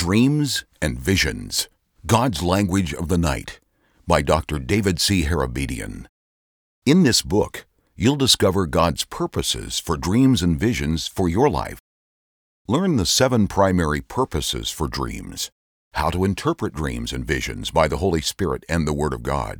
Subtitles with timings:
[0.00, 1.68] Dreams and Visions
[2.06, 3.60] God's Language of the Night
[4.06, 4.58] by Dr.
[4.58, 5.24] David C.
[5.24, 6.06] Harabedian.
[6.86, 11.80] In this book, you'll discover God's purposes for dreams and visions for your life.
[12.66, 15.50] Learn the seven primary purposes for dreams,
[15.92, 19.58] how to interpret dreams and visions by the Holy Spirit and the Word of God,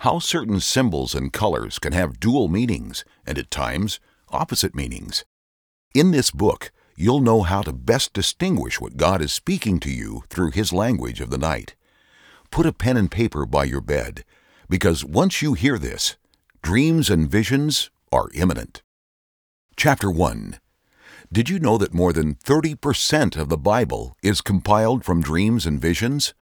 [0.00, 4.00] how certain symbols and colors can have dual meanings and at times
[4.30, 5.24] opposite meanings.
[5.94, 10.24] In this book, you'll know how to best distinguish what God is speaking to you
[10.28, 11.74] through His language of the night.
[12.50, 14.24] Put a pen and paper by your bed,
[14.68, 16.16] because once you hear this,
[16.62, 18.82] dreams and visions are imminent.
[19.76, 20.60] Chapter 1
[21.32, 25.80] Did you know that more than 30% of the Bible is compiled from dreams and
[25.80, 26.34] visions?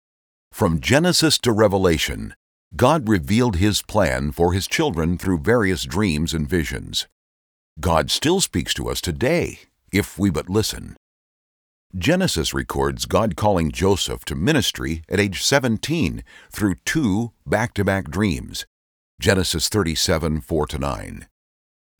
[0.52, 2.34] From Genesis to Revelation,
[2.76, 7.08] God revealed His plan for His children through various dreams and visions.
[7.80, 9.60] God still speaks to us today
[9.92, 10.96] if we but listen.
[11.96, 18.10] Genesis records God calling Joseph to ministry at age 17 through two back to back
[18.10, 18.66] dreams.
[19.20, 21.28] Genesis 37 4 9.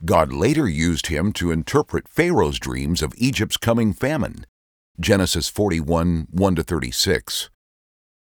[0.06, 4.46] God later used him to interpret Pharaoh's dreams of Egypt's coming famine.
[5.00, 7.50] Genesis 41 1 36.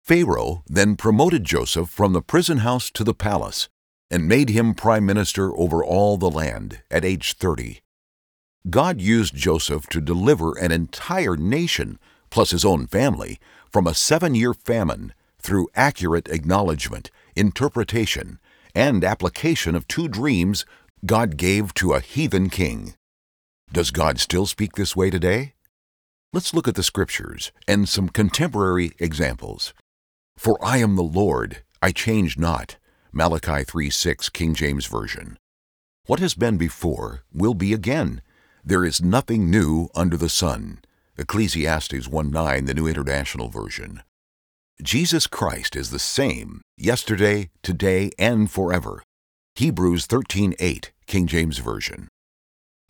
[0.02, 3.68] Pharaoh then promoted Joseph from the prison house to the palace
[4.10, 7.80] and made him prime minister over all the land at age 30.
[8.70, 11.98] God used Joseph to deliver an entire nation,
[12.30, 13.38] plus his own family,
[13.70, 18.38] from a seven year famine through accurate acknowledgement, interpretation,
[18.74, 20.64] and application of two dreams
[21.04, 22.94] God gave to a heathen king.
[23.70, 25.52] Does God still speak this way today?
[26.32, 29.74] Let's look at the scriptures and some contemporary examples.
[30.38, 32.78] For I am the Lord, I change not.
[33.12, 35.36] Malachi 3 6 King James Version.
[36.06, 38.22] What has been before will be again
[38.64, 40.78] there is nothing new under the sun.
[41.18, 44.02] Ecclesiastes 1 9, the New International Version.
[44.82, 49.02] Jesus Christ is the same yesterday, today, and forever.
[49.54, 52.08] Hebrews 13 8, King James Version.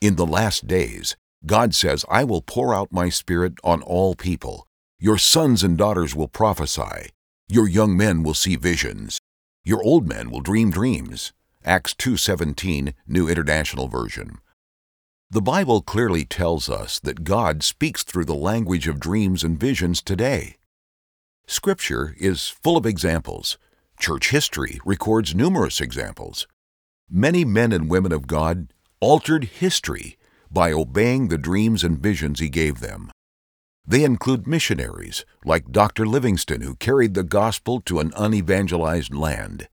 [0.00, 4.66] In the last days, God says, I will pour out my Spirit on all people.
[4.98, 7.10] Your sons and daughters will prophesy.
[7.48, 9.18] Your young men will see visions.
[9.64, 11.32] Your old men will dream dreams.
[11.64, 14.38] Acts 2:17, New International Version.
[15.30, 20.02] The Bible clearly tells us that God speaks through the language of dreams and visions
[20.02, 20.56] today.
[21.46, 23.58] Scripture is full of examples.
[23.98, 26.46] Church history records numerous examples.
[27.10, 30.16] Many men and women of God altered history
[30.50, 33.10] by obeying the dreams and visions He gave them.
[33.86, 36.06] They include missionaries like Dr.
[36.06, 39.68] Livingstone, who carried the gospel to an unevangelized land,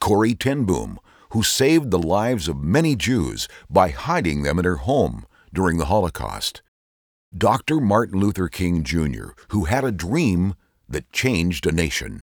[0.00, 0.98] Corrie ten Boom,
[1.34, 5.86] who saved the lives of many Jews by hiding them in her home during the
[5.86, 6.62] Holocaust.
[7.36, 7.80] Dr.
[7.80, 10.54] Martin Luther King Jr., who had a dream
[10.88, 12.20] that changed a nation.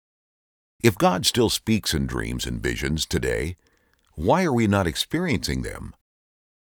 [0.80, 3.56] If God still speaks in dreams and visions today,
[4.14, 5.92] why are we not experiencing them?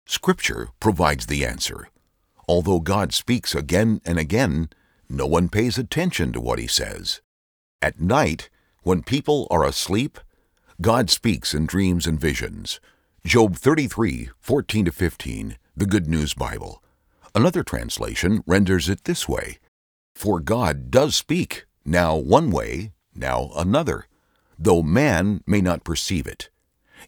[0.05, 1.89] Scripture provides the answer.
[2.47, 4.69] Although God speaks again and again,
[5.09, 7.21] no one pays attention to what he says.
[7.81, 8.51] At night,
[8.83, 10.19] when people are asleep,
[10.81, 12.81] God speaks in dreams and visions.
[13.25, 16.83] Job 33, 14 15, the Good News Bible.
[17.33, 19.57] Another translation renders it this way
[20.15, 24.07] For God does speak, now one way, now another,
[24.59, 26.49] though man may not perceive it.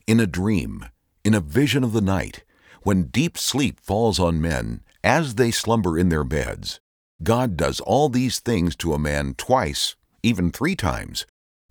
[0.07, 0.85] In a dream,
[1.25, 2.45] in a vision of the night,
[2.83, 6.79] when deep sleep falls on men as they slumber in their beds,
[7.21, 11.25] God does all these things to a man twice, even three times,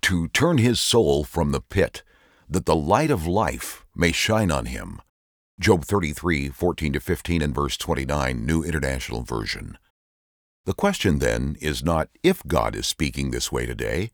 [0.07, 2.01] to turn his soul from the pit,
[2.47, 5.01] that the light of life may shine on him.
[5.59, 9.77] Job 33, 14 to 15 and verse 29, New International Version.
[10.63, 14.11] The question then is not if God is speaking this way today,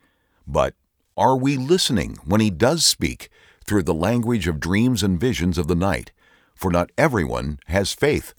[0.48, 0.74] but
[1.16, 3.30] are we listening when he does speak
[3.64, 6.12] through the language of dreams and visions of the night?
[6.56, 8.34] For not everyone has faith.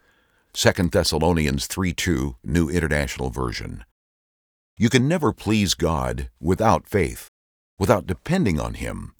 [0.55, 3.85] 2 Thessalonians 3 2, New International Version.
[4.77, 7.31] You can never please God without faith
[7.79, 9.15] without depending on Him.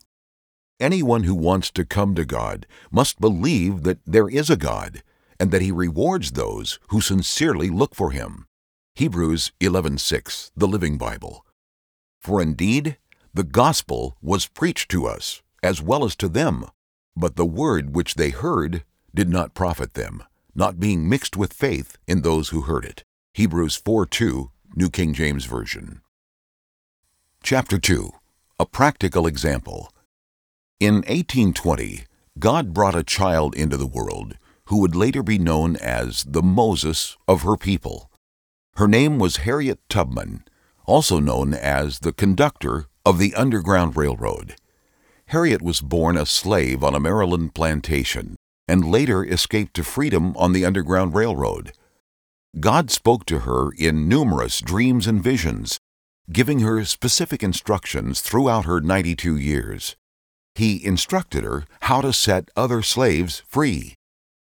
[0.81, 5.03] Anyone who wants to come to God must believe that there is a God
[5.39, 8.47] and that He rewards those who sincerely look for Him.
[8.95, 11.45] Hebrews 11:6, the Living Bible.
[12.21, 12.97] For indeed,
[13.33, 16.67] the gospel was preached to us as well as to them,
[17.17, 18.85] but the word which they heard
[19.15, 20.23] did not profit them,
[20.55, 23.05] not being mixed with faith in those who heard it.
[23.33, 26.01] Hebrews 4:2, New King James Version.
[27.43, 28.13] Chapter 2
[28.59, 29.93] a practical example.
[30.79, 32.05] In 1820,
[32.39, 34.37] God brought a child into the world
[34.67, 38.11] who would later be known as the Moses of her people.
[38.77, 40.45] Her name was Harriet Tubman,
[40.87, 44.55] also known as the conductor of the Underground Railroad.
[45.27, 48.37] Harriet was born a slave on a Maryland plantation
[48.69, 51.73] and later escaped to freedom on the Underground Railroad.
[52.61, 55.79] God spoke to her in numerous dreams and visions,
[56.33, 59.97] giving her specific instructions throughout her 92 years.
[60.55, 63.95] He instructed her how to set other slaves free.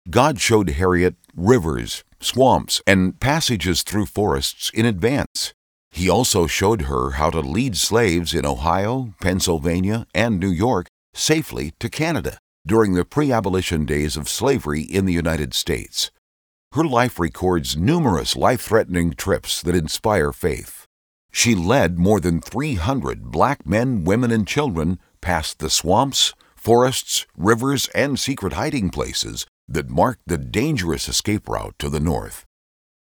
[0.10, 5.54] God showed Harriet rivers, swamps, and passages through forests in advance.
[5.92, 11.74] He also showed her how to lead slaves in Ohio, Pennsylvania, and New York safely
[11.80, 16.12] to Canada during the pre abolition days of slavery in the United States.
[16.74, 20.81] Her life records numerous life threatening trips that inspire faith.
[21.32, 27.88] She led more than 300 black men, women, and children past the swamps, forests, rivers,
[27.96, 32.46] and secret hiding places that marked the dangerous escape route to the north.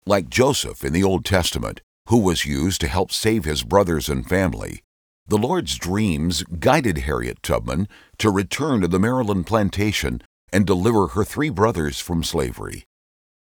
[0.07, 4.29] Like Joseph in the Old Testament, who was used to help save his brothers and
[4.29, 4.83] family,
[5.27, 7.89] the Lord's dreams guided Harriet Tubman
[8.19, 10.23] to return to the Maryland plantation
[10.53, 12.85] and deliver her three brothers from slavery.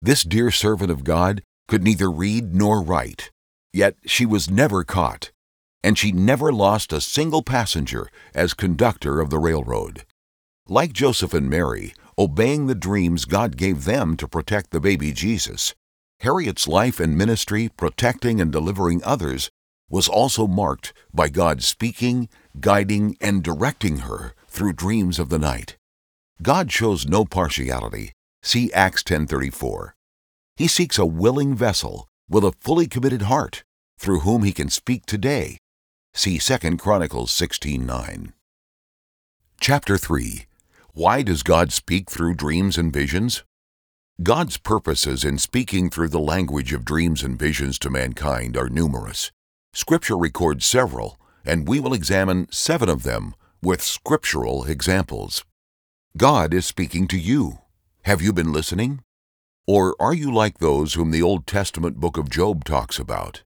[0.01, 3.31] This dear servant of God could neither read nor write,
[3.73, 5.31] yet she was never caught
[5.83, 10.05] and she never lost a single passenger as conductor of the railroad.
[10.67, 15.73] Like Joseph and Mary, obeying the dreams God gave them to protect the baby Jesus,
[16.19, 19.49] Harriet's life and ministry protecting and delivering others
[19.89, 22.29] was also marked by God speaking,
[22.59, 25.77] guiding, and directing her through dreams of the night.
[26.41, 28.13] God shows no partiality.
[28.43, 29.93] See Acts 10:34.
[30.55, 33.63] He seeks a willing vessel with a fully committed heart
[33.99, 35.57] through whom he can speak today
[36.13, 38.33] See 2 Chronicles 16:9.
[39.61, 40.45] Chapter 3.
[40.93, 43.43] Why does God speak through dreams and visions?
[44.21, 49.31] God's purposes in speaking through the language of dreams and visions to mankind are numerous.
[49.73, 55.45] Scripture records several, and we will examine seven of them with scriptural examples.
[56.17, 57.59] God is speaking to you.
[58.03, 59.01] Have you been listening?
[59.73, 63.43] Or are you like those whom the Old Testament book of Job talks about?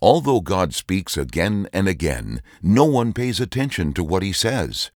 [0.00, 4.92] Although God speaks again and again, no one pays attention to what he says.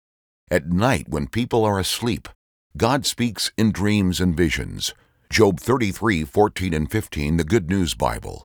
[0.51, 2.29] At night, when people are asleep,
[2.77, 4.93] God speaks in dreams and visions.
[5.31, 8.45] Job 33 14 and 15, the Good News Bible.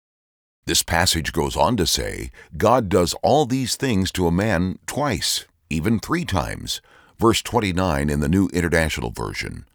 [0.65, 5.45] This passage goes on to say, God does all these things to a man twice,
[5.69, 6.79] even three times.
[7.19, 9.65] Verse 29 in the New International Version.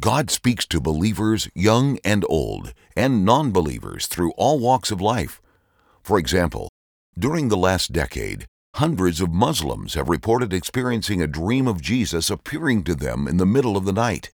[0.00, 5.40] God speaks to believers, young and old, and non believers through all walks of life.
[6.02, 6.68] For example,
[7.18, 8.46] during the last decade,
[8.76, 13.46] hundreds of Muslims have reported experiencing a dream of Jesus appearing to them in the
[13.46, 14.30] middle of the night.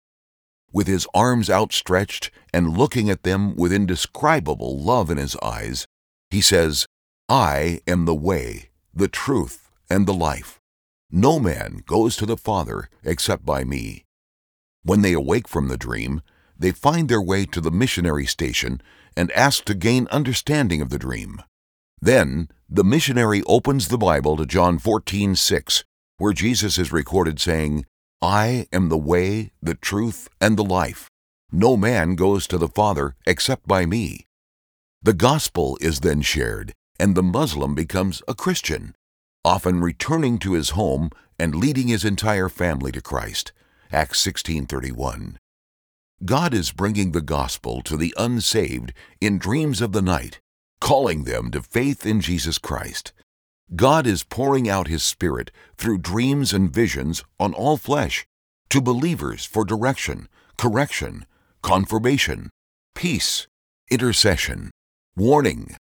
[0.71, 5.88] With his arms outstretched and looking at them with indescribable love in his eyes,
[6.30, 6.86] he says,
[7.27, 10.60] I am the way, the truth, and the life.
[11.10, 14.03] No man goes to the Father except by me.
[14.88, 16.22] When they awake from the dream,
[16.57, 18.81] they find their way to the missionary station
[19.18, 21.42] and ask to gain understanding of the dream.
[22.01, 25.84] Then the missionary opens the Bible to John 14:6,
[26.19, 27.86] where Jesus is recorded saying,
[28.22, 31.10] "I am the way, the truth, and the life.
[31.51, 34.25] No man goes to the Father except by me."
[35.04, 38.96] The gospel is then shared, and the Muslim becomes a Christian,
[39.44, 43.51] often returning to his home and leading his entire family to Christ.
[43.91, 45.38] Acts 16:31.
[46.25, 48.91] God is bringing the gospel to the unsaved
[49.22, 50.39] in dreams of the night
[50.79, 53.13] calling them to faith in Jesus Christ.
[53.75, 58.25] God is pouring out His Spirit through dreams and visions on all flesh
[58.70, 60.27] to believers for direction,
[60.58, 61.25] correction,
[61.62, 62.50] confirmation,
[62.96, 63.48] peace,
[63.89, 64.72] intercession,
[65.15, 65.75] warning,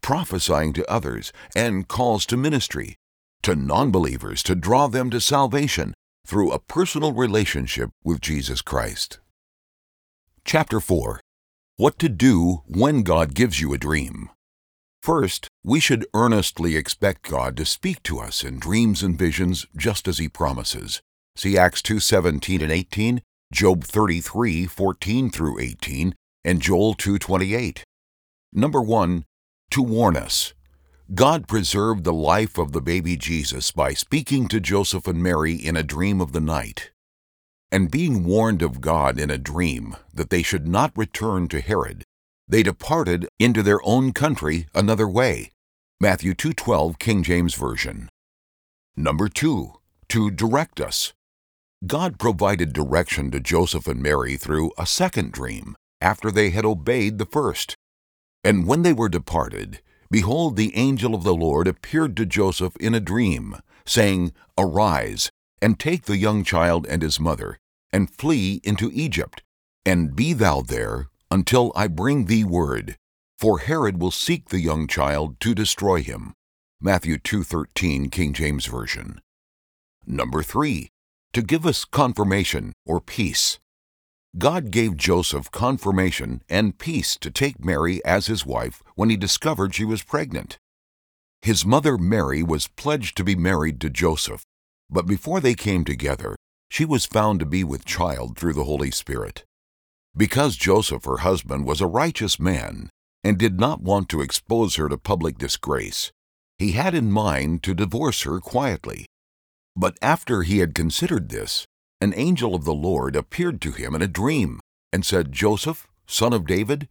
[0.00, 2.96] prophesying to others, and calls to ministry,
[3.42, 5.94] to non believers to draw them to salvation
[6.28, 9.18] through a personal relationship with Jesus Christ.
[10.44, 11.22] Chapter 4
[11.78, 14.28] What to Do When God Gives You a Dream.
[15.02, 20.06] First, we should earnestly expect God to speak to us in dreams and visions just
[20.06, 21.00] as he promises.
[21.34, 27.84] See Acts 2:17 and 18, Job 33:14 through 18, and Joel 2:28.
[28.52, 29.24] Number 1,
[29.70, 30.52] to warn us.
[31.14, 35.74] God preserved the life of the baby Jesus by speaking to Joseph and Mary in
[35.74, 36.90] a dream of the night.
[37.72, 42.04] And being warned of God in a dream that they should not return to Herod,
[42.46, 45.50] they departed into their own country another way.
[45.98, 48.10] Matthew 2:12 King James Version.
[48.94, 51.14] Number 2, to direct us.
[51.86, 57.16] God provided direction to Joseph and Mary through a second dream after they had obeyed
[57.16, 57.76] the first.
[58.44, 62.94] And when they were departed, behold, the angel of the Lord appeared to Joseph in
[62.94, 67.58] a dream, saying, Arise, and take the young child and his mother,
[67.92, 69.42] and flee into Egypt,
[69.84, 72.96] and be thou there until I bring thee word,
[73.38, 76.34] for Herod will seek the young child to destroy him.
[76.80, 79.20] Matthew 2:13 King James Version.
[80.06, 80.88] Number 3.
[81.34, 83.58] To give us confirmation or peace.
[84.38, 89.74] God gave Joseph confirmation and peace to take Mary as his wife when he discovered
[89.74, 90.58] she was pregnant.
[91.42, 94.44] His mother Mary was pledged to be married to Joseph,
[94.88, 96.36] but before they came together,
[96.70, 99.44] she was found to be with child through the Holy Spirit.
[100.16, 102.90] Because Joseph, her husband, was a righteous man
[103.24, 106.12] and did not want to expose her to public disgrace,
[106.58, 109.06] he had in mind to divorce her quietly.
[109.74, 111.66] But after he had considered this,
[112.00, 114.60] an angel of the Lord appeared to him in a dream
[114.92, 116.88] and said, Joseph, son of David,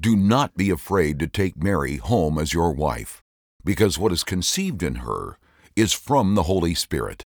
[0.00, 3.22] do not be afraid to take Mary home as your wife,
[3.64, 5.38] because what is conceived in her
[5.74, 7.22] is from the Holy Spirit.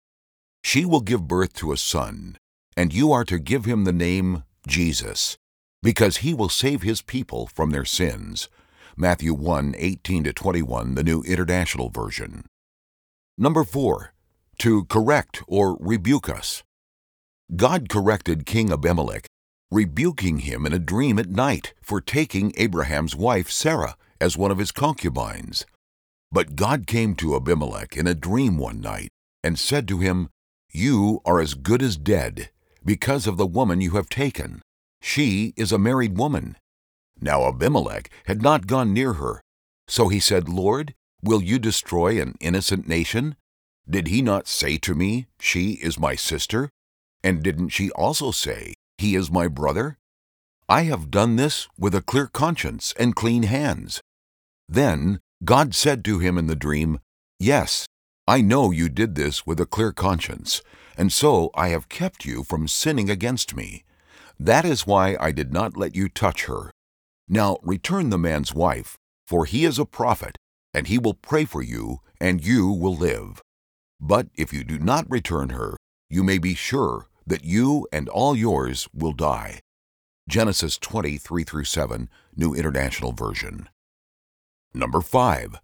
[0.64, 2.38] She will give birth to a son,
[2.76, 5.38] and you are to give him the name Jesus,
[5.82, 8.50] because he will save his people from their sins.
[8.96, 12.46] Matthew 1 18 21, the New International Version.
[13.38, 14.14] Number 4.
[14.60, 16.64] To correct or rebuke us.
[17.56, 19.26] God corrected King Abimelech,
[19.72, 24.58] rebuking him in a dream at night for taking Abraham's wife Sarah as one of
[24.58, 25.66] his concubines.
[26.30, 29.08] But God came to Abimelech in a dream one night
[29.44, 30.30] and said to him,
[30.74, 32.50] You are as good as dead
[32.84, 34.62] because of the woman you have taken.
[35.02, 36.58] She is a married woman.
[37.22, 39.42] Now Abimelech had not gone near her.
[39.88, 43.38] So he said, Lord, will you destroy an innocent nation?
[43.90, 46.70] Did he not say to me, She is my sister?
[47.24, 49.98] And didn't she also say, He is my brother?
[50.70, 54.02] I have done this with a clear conscience and clean hands.
[54.68, 57.00] Then God said to him in the dream,
[57.40, 57.86] Yes,
[58.28, 60.62] I know you did this with a clear conscience,
[60.98, 63.86] and so I have kept you from sinning against me.
[64.40, 66.72] That is why I did not let you touch her.
[67.30, 70.38] Now return the man's wife, for he is a prophet,
[70.74, 73.42] and he will pray for you, and you will live.
[74.00, 75.78] But if you do not return her,
[76.10, 79.60] you may be sure that you and all yours will die.
[80.30, 83.70] Genesis 23 through 7, New International Version.
[84.74, 85.60] Number 5.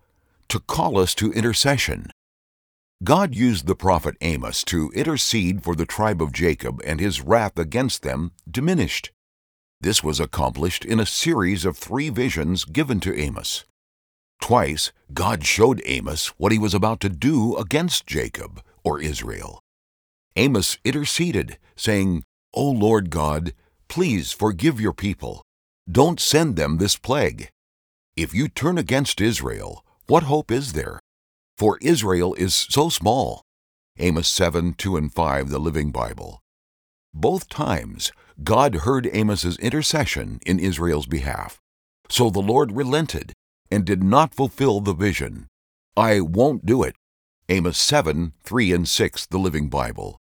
[0.49, 2.11] To call us to intercession.
[3.03, 7.57] God used the prophet Amos to intercede for the tribe of Jacob, and his wrath
[7.57, 9.11] against them diminished.
[9.81, 13.65] This was accomplished in a series of three visions given to Amos.
[14.39, 19.62] Twice, God showed Amos what he was about to do against Jacob, or Israel.
[20.35, 22.23] Amos interceded, saying,
[22.53, 23.53] O Lord God,
[23.87, 25.43] please forgive your people.
[25.89, 27.49] Don't send them this plague.
[28.15, 30.99] If you turn against Israel, what hope is there?
[31.57, 33.43] For Israel is so small.
[33.99, 36.39] Amos 7 2 and 5, the Living Bible.
[37.13, 38.11] Both times,
[38.43, 41.59] God heard Amos's intercession in Israel's behalf.
[42.09, 43.33] So the Lord relented
[43.69, 45.47] and did not fulfill the vision.
[45.95, 46.95] I won't do it.
[47.49, 50.17] Amos 7 3 and 6, the Living Bible.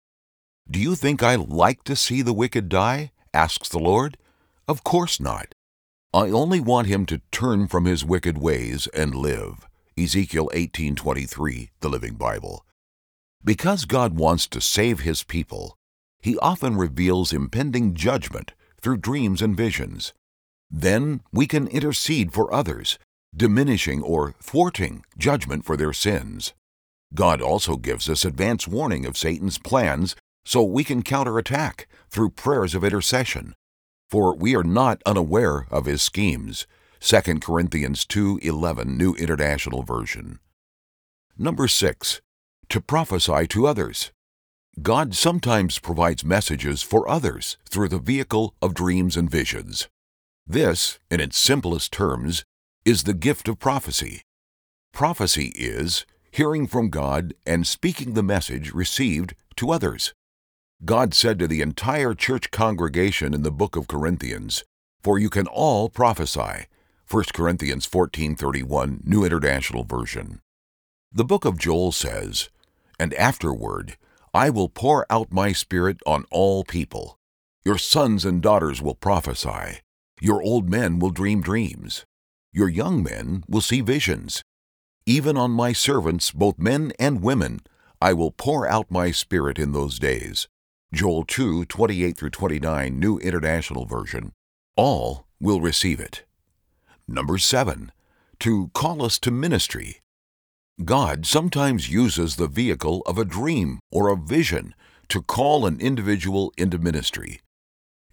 [0.69, 3.12] Do you think I like to see the wicked die?
[3.33, 4.17] asks the Lord.
[4.67, 5.55] Of course not.
[6.13, 9.65] I only want him to turn from his wicked ways and live.
[9.97, 12.65] Ezekiel 18:23, the Living Bible.
[13.45, 15.77] Because God wants to save his people,
[16.19, 20.13] he often reveals impending judgment through dreams and visions.
[20.69, 23.00] Then we can intercede for others,
[23.33, 26.53] diminishing or thwarting judgment for their sins.
[27.13, 30.15] God also gives us advance warning of Satan's plans
[30.48, 33.54] so we can counterattack through prayers of intercession.
[34.10, 36.66] For we are not unaware of his schemes.
[37.01, 40.39] 2 Corinthians 2:11 New International Version.
[41.38, 42.22] Number 6.
[42.70, 44.13] To prophesy to others.
[44.82, 49.89] God sometimes provides messages for others through the vehicle of dreams and visions.
[50.46, 52.46] This, in its simplest terms,
[52.86, 54.22] is the gift of prophecy.
[54.94, 60.13] Prophecy is hearing from God and speaking the message received to others.
[60.86, 64.63] God said to the entire church congregation in the book of Corinthians,
[65.01, 66.67] "For you can all prophesy."
[67.05, 70.39] 1 Corinthians 14:31 New International Version.
[71.12, 72.50] The book of Joel says,
[73.00, 73.98] "And afterward
[74.34, 77.17] I will pour out my Spirit on all people.
[77.65, 79.81] Your sons and daughters will prophesy.
[80.22, 82.05] Your old men will dream dreams.
[82.53, 84.43] Your young men will see visions.
[85.07, 87.62] Even on my servants, both men and women,
[88.00, 90.48] I will pour out my Spirit in those days.
[90.94, 94.32] Joel 2 28 through 29, New International Version.
[94.77, 96.24] All will receive it.
[97.08, 97.91] Number 7.
[98.39, 100.01] To call us to ministry.
[100.86, 104.74] God sometimes uses the vehicle of a dream or a vision
[105.10, 107.41] to call an individual into ministry.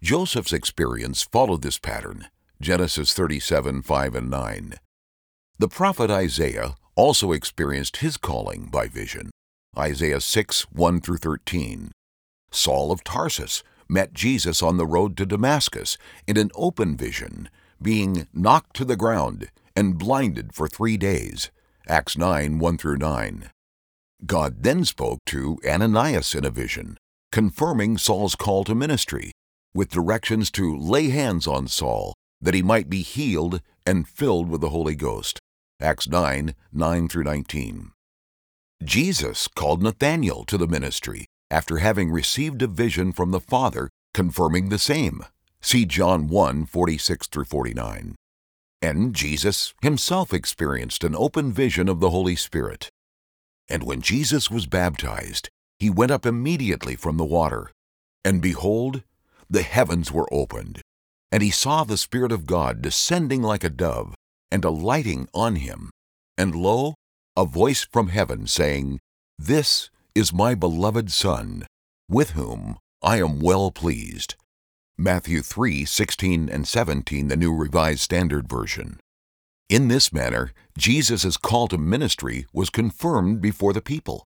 [0.01, 2.27] Joseph's experience followed this pattern.
[2.59, 4.73] Genesis 37 5 and 9.
[5.59, 9.29] The prophet Isaiah also experienced his calling by vision.
[9.77, 11.91] Isaiah 6 1 through 13.
[12.51, 15.97] Saul of Tarsus met Jesus on the road to Damascus
[16.27, 17.49] in an open vision,
[17.81, 21.51] being knocked to the ground and blinded for three days.
[21.87, 23.49] Acts 9 1 through 9.
[24.25, 26.97] God then spoke to Ananias in a vision,
[27.31, 29.31] confirming Saul's call to ministry,
[29.73, 34.61] with directions to lay hands on Saul that he might be healed and filled with
[34.61, 35.39] the Holy Ghost.
[35.81, 37.91] Acts 9 9 through 19.
[38.83, 44.69] Jesus called Nathanael to the ministry after having received a vision from the Father confirming
[44.69, 45.23] the same.
[45.61, 48.15] See John 1 46 through 49.
[48.81, 52.89] And Jesus himself experienced an open vision of the Holy Spirit.
[53.67, 55.49] And when Jesus was baptized,
[55.79, 57.71] he went up immediately from the water.
[58.23, 59.03] And behold,
[59.49, 60.81] the heavens were opened,
[61.31, 64.15] and he saw the Spirit of God descending like a dove
[64.51, 65.89] and alighting on him.
[66.37, 66.95] And lo,
[67.35, 68.99] a voice from heaven saying,
[69.37, 71.67] This is my beloved Son,
[72.09, 74.35] with whom I am well pleased.
[74.97, 78.97] Matthew 3 16 and 17, the New Revised Standard Version.
[79.67, 84.23] In this manner, Jesus' call to ministry was confirmed before the people.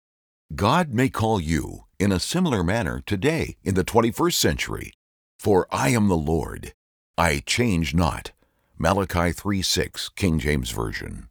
[0.54, 4.92] God may call you in a similar manner today in the 21st century.
[5.40, 6.74] For I am the Lord,
[7.18, 8.30] I change not.
[8.78, 11.28] Malachi 3 6, King James Version.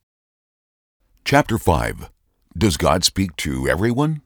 [1.23, 2.09] Chapter 5
[2.57, 4.23] Does God speak to everyone?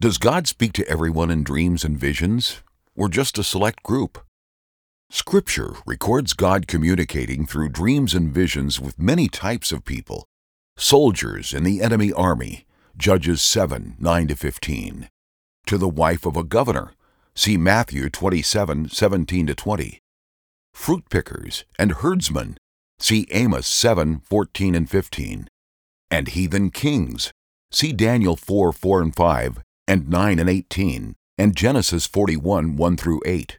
[0.00, 2.62] Does God speak to everyone in dreams and visions,
[2.94, 4.24] or just a select group?
[5.10, 10.24] Scripture records God communicating through dreams and visions with many types of people
[10.76, 12.64] soldiers in the enemy army,
[12.96, 15.08] Judges 7 9 15,
[15.66, 16.92] to the wife of a governor,
[17.34, 19.98] see Matthew 27 17 20,
[20.72, 22.56] fruit pickers and herdsmen,
[23.00, 25.48] see Amos 7 14 and 15,
[26.08, 27.32] and heathen kings.
[27.72, 33.22] See Daniel 4 4 and 5, and 9 and 18, and Genesis 41 1 through
[33.26, 33.58] 8.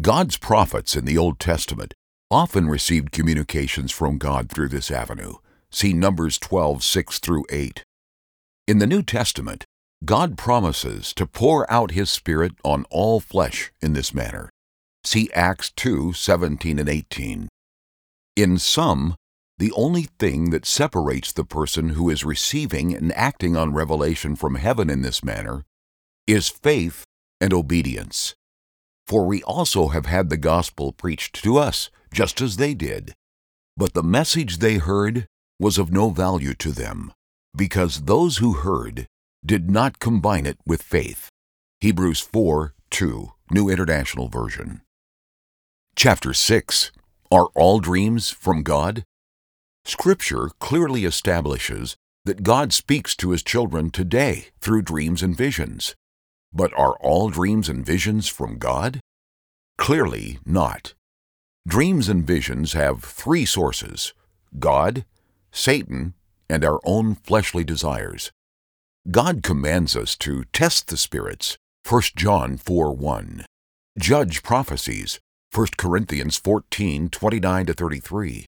[0.00, 1.94] God's prophets in the Old Testament
[2.30, 5.34] often received communications from God through this avenue.
[5.70, 7.84] See Numbers 12 6 through 8.
[8.66, 9.64] In the New Testament,
[10.04, 14.50] God promises to pour out His Spirit on all flesh in this manner.
[15.04, 17.48] See Acts 2 17 and 18.
[18.36, 19.14] In some,
[19.58, 24.54] the only thing that separates the person who is receiving and acting on revelation from
[24.54, 25.64] heaven in this manner
[26.26, 27.04] is faith
[27.40, 28.36] and obedience.
[29.08, 33.14] For we also have had the gospel preached to us, just as they did.
[33.76, 35.26] But the message they heard
[35.58, 37.12] was of no value to them,
[37.56, 39.06] because those who heard
[39.44, 41.30] did not combine it with faith.
[41.80, 44.82] Hebrews 4 2, New International Version.
[45.96, 46.92] Chapter 6
[47.32, 49.04] Are all dreams from God?
[49.84, 55.94] Scripture clearly establishes that God speaks to his children today through dreams and visions.
[56.52, 59.00] But are all dreams and visions from God?
[59.78, 60.94] Clearly not.
[61.66, 64.12] Dreams and visions have three sources
[64.58, 65.04] God,
[65.52, 66.14] Satan,
[66.48, 68.30] and our own fleshly desires.
[69.10, 71.56] God commands us to test the spirits,
[71.88, 73.46] 1 John 4 1.
[73.98, 75.18] Judge prophecies,
[75.54, 78.46] 1 Corinthians 14 29 33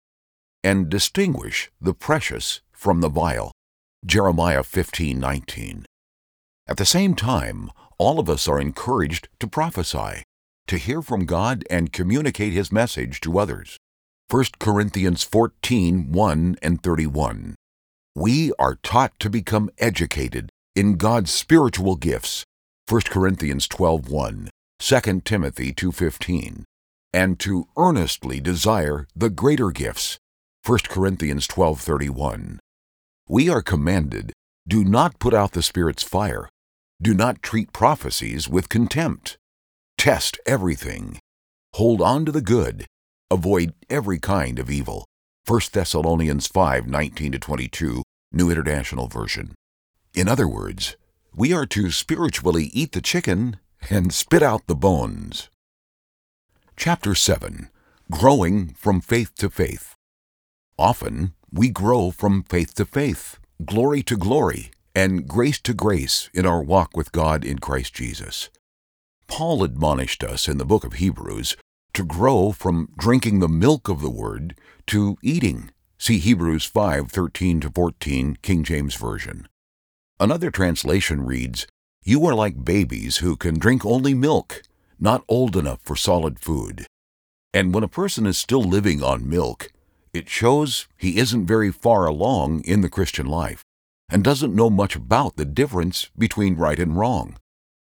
[0.62, 3.52] and distinguish the precious from the vile.
[4.04, 5.84] Jeremiah 15:19.
[6.66, 10.22] At the same time, all of us are encouraged to prophesy,
[10.66, 13.76] to hear from God and communicate his message to others.
[14.28, 17.56] 1 Corinthians 14:1 and 31.
[18.14, 22.44] We are taught to become educated in God's spiritual gifts.
[22.88, 26.64] 1 Corinthians 12:1, 2 Timothy 2:15,
[27.12, 30.18] and to earnestly desire the greater gifts.
[30.64, 32.58] 1 Corinthians 12:31.
[33.28, 34.32] We are commanded,
[34.68, 36.48] do not put out the Spirit's fire.
[37.00, 39.38] Do not treat prophecies with contempt.
[39.96, 41.18] Test everything.
[41.74, 42.86] Hold on to the good.
[43.30, 45.06] Avoid every kind of evil.
[45.46, 49.54] 1 Thessalonians 5:19 22, New International Version.
[50.14, 50.96] In other words,
[51.34, 55.48] we are to spiritually eat the chicken and spit out the bones.
[56.76, 57.70] Chapter 7
[58.10, 59.94] Growing from Faith to Faith.
[60.80, 66.46] Often, we grow from faith to faith, glory to glory, and grace to grace in
[66.46, 68.48] our walk with God in Christ Jesus.
[69.26, 71.54] Paul admonished us in the book of Hebrews
[71.92, 75.70] to grow from drinking the milk of the Word to eating.
[75.98, 79.48] See Hebrews 5:13 to 14, King James Version.
[80.18, 81.66] Another translation reads,
[82.04, 84.62] You are like babies who can drink only milk,
[84.98, 86.86] not old enough for solid food.
[87.52, 89.70] And when a person is still living on milk,
[90.12, 93.64] it shows he isn't very far along in the Christian life
[94.10, 97.36] and doesn't know much about the difference between right and wrong.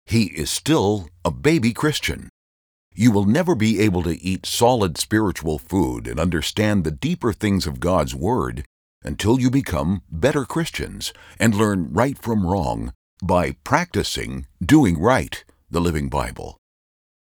[0.07, 2.29] He is still a baby Christian.
[2.95, 7.67] You will never be able to eat solid spiritual food and understand the deeper things
[7.67, 8.65] of God's Word
[9.05, 15.81] until you become better Christians and learn right from wrong by practicing doing right, the
[15.81, 16.57] Living Bible.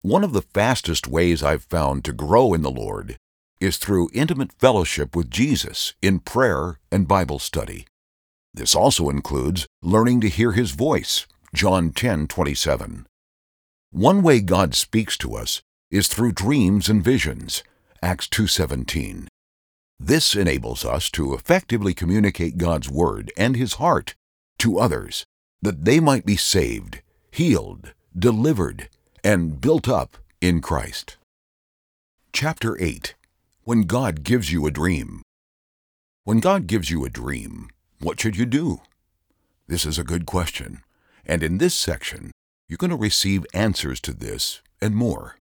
[0.02, 3.18] One of the fastest ways I've found to grow in the Lord
[3.60, 7.86] is through intimate fellowship with Jesus in prayer and Bible study.
[8.54, 13.06] This also includes learning to hear his voice, John 10:27.
[13.92, 17.64] One way God speaks to us is through dreams and visions,
[18.02, 19.28] Acts 2:17.
[20.00, 24.16] This enables us to effectively communicate God's word and his heart
[24.60, 25.26] to others
[25.62, 28.90] that they might be saved, healed, delivered,
[29.24, 31.18] and built up in Christ.
[32.32, 33.16] Chapter 8
[33.70, 35.22] When God Gives You a Dream
[36.24, 38.82] When God gives you a dream, what should you do?
[39.68, 40.82] This is a good question,
[41.24, 42.32] and in this section,
[42.68, 45.38] you're going to receive answers to this and more.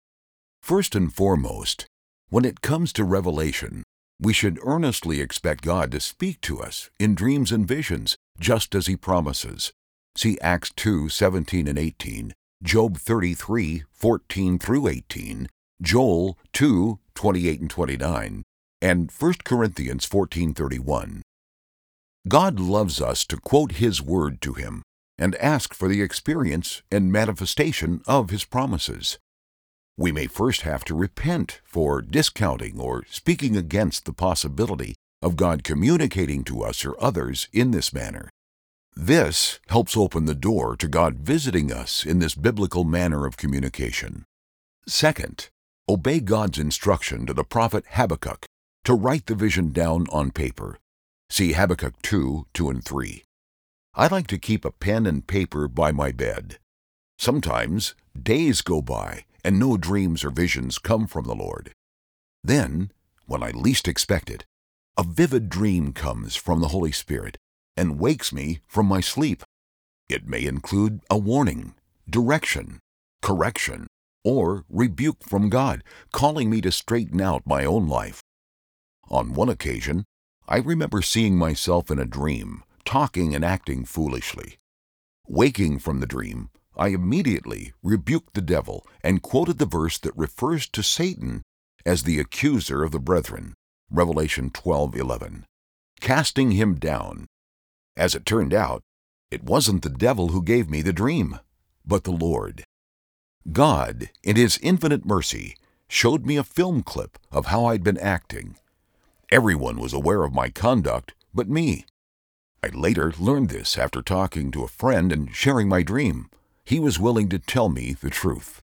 [0.63, 1.87] First and foremost,
[2.29, 3.83] when it comes to revelation,
[4.21, 8.87] we should earnestly expect God to speak to us in dreams and visions, just as
[8.87, 9.73] He promises.
[10.17, 15.49] See Acts 2 17 and 18, Job 33 14 through 18,
[15.83, 18.43] Joel 2 28 and 29,
[18.81, 21.23] and 1 Corinthians 14:31.
[22.29, 24.83] God loves us to quote His Word to Him
[25.19, 29.19] and ask for the experience and manifestation of His promises.
[29.97, 35.65] We may first have to repent for discounting or speaking against the possibility of God
[35.65, 38.29] communicating to us or others in this manner.
[38.97, 44.25] This helps open the door to God visiting us in this biblical manner of communication.
[44.87, 45.49] Second,
[45.89, 48.47] obey God's instruction to the prophet Habakkuk
[48.85, 50.79] to write the vision down on paper.
[51.29, 53.23] See Habakkuk 2 2 and 3.
[53.95, 56.59] I like to keep a pen and paper by my bed.
[57.19, 61.73] Sometimes days go by and no dreams or visions come from the Lord.
[62.45, 62.91] Then,
[63.27, 64.45] when I least expect it,
[64.97, 67.37] a vivid dream comes from the Holy Spirit
[67.77, 69.43] and wakes me from my sleep.
[70.09, 71.75] It may include a warning,
[72.09, 72.81] direction,
[73.23, 73.87] correction,
[74.25, 75.83] or rebuke from God,
[76.13, 78.23] calling me to straighten out my own life.
[79.09, 80.05] On one occasion,
[80.49, 84.59] I remember seeing myself in a dream, talking and acting foolishly.
[85.29, 90.69] Waking from the dream, I immediately rebuked the devil and quoted the verse that refers
[90.69, 91.43] to Satan
[91.85, 93.55] as the accuser of the brethren,
[93.91, 95.45] Revelation 12:11,
[96.01, 97.27] casting him down.
[97.97, 98.83] As it turned out,
[99.31, 101.39] it wasn't the devil who gave me the dream,
[101.85, 102.65] but the Lord.
[103.51, 105.57] God, in his infinite mercy,
[105.89, 108.57] showed me a film clip of how I'd been acting.
[109.31, 111.85] Everyone was aware of my conduct but me.
[112.63, 116.29] I later learned this after talking to a friend and sharing my dream
[116.65, 118.61] he was willing to tell me the truth.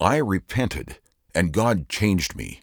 [0.00, 0.98] I repented,
[1.34, 2.60] and God changed me.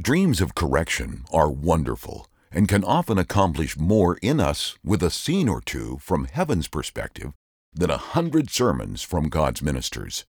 [0.00, 5.48] Dreams of correction are wonderful and can often accomplish more in us with a scene
[5.48, 7.32] or two from heaven's perspective
[7.72, 10.24] than a hundred sermons from God's ministers.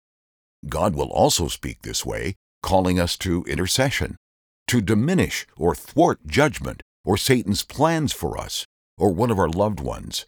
[0.67, 4.15] God will also speak this way, calling us to intercession,
[4.67, 8.65] to diminish or thwart judgment or Satan's plans for us
[8.97, 10.25] or one of our loved ones.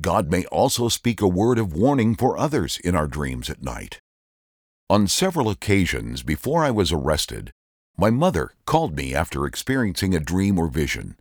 [0.00, 3.98] God may also speak a word of warning for others in our dreams at night.
[4.88, 7.50] On several occasions before I was arrested,
[7.96, 11.16] my mother called me after experiencing a dream or vision.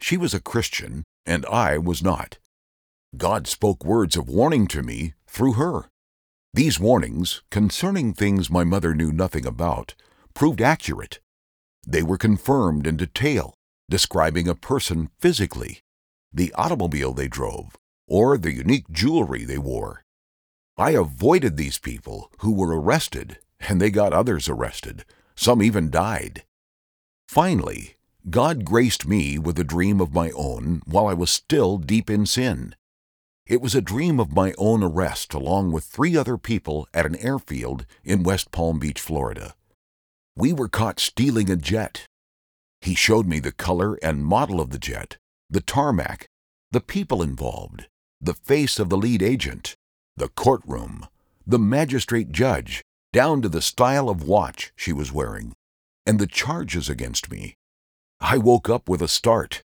[0.00, 2.38] She was a Christian, and I was not.
[3.16, 5.90] God spoke words of warning to me through her.
[6.54, 9.96] These warnings, concerning things my mother knew nothing about,
[10.34, 11.18] proved accurate.
[11.84, 13.54] They were confirmed in detail,
[13.90, 15.80] describing a person physically,
[16.32, 20.04] the automobile they drove, or the unique jewelry they wore.
[20.78, 25.04] I avoided these people who were arrested, and they got others arrested.
[25.34, 26.44] Some even died.
[27.26, 27.96] Finally,
[28.30, 32.26] God graced me with a dream of my own while I was still deep in
[32.26, 32.76] sin.
[33.46, 37.16] It was a dream of my own arrest along with three other people at an
[37.16, 39.54] airfield in West Palm Beach, Florida.
[40.34, 42.06] We were caught stealing a jet.
[42.80, 45.18] He showed me the color and model of the jet,
[45.50, 46.26] the tarmac,
[46.70, 47.86] the people involved,
[48.20, 49.74] the face of the lead agent,
[50.16, 51.06] the courtroom,
[51.46, 55.52] the magistrate judge, down to the style of watch she was wearing,
[56.06, 57.54] and the charges against me.
[58.20, 59.62] I woke up with a start.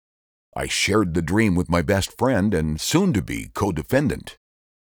[0.56, 4.38] I shared the dream with my best friend and soon to be co defendant.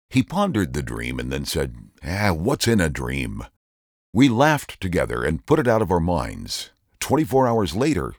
[0.09, 3.43] He pondered the dream and then said, Ah, what's in a dream?
[4.13, 6.69] We laughed together and put it out of our minds.
[6.99, 8.13] Twenty four hours later,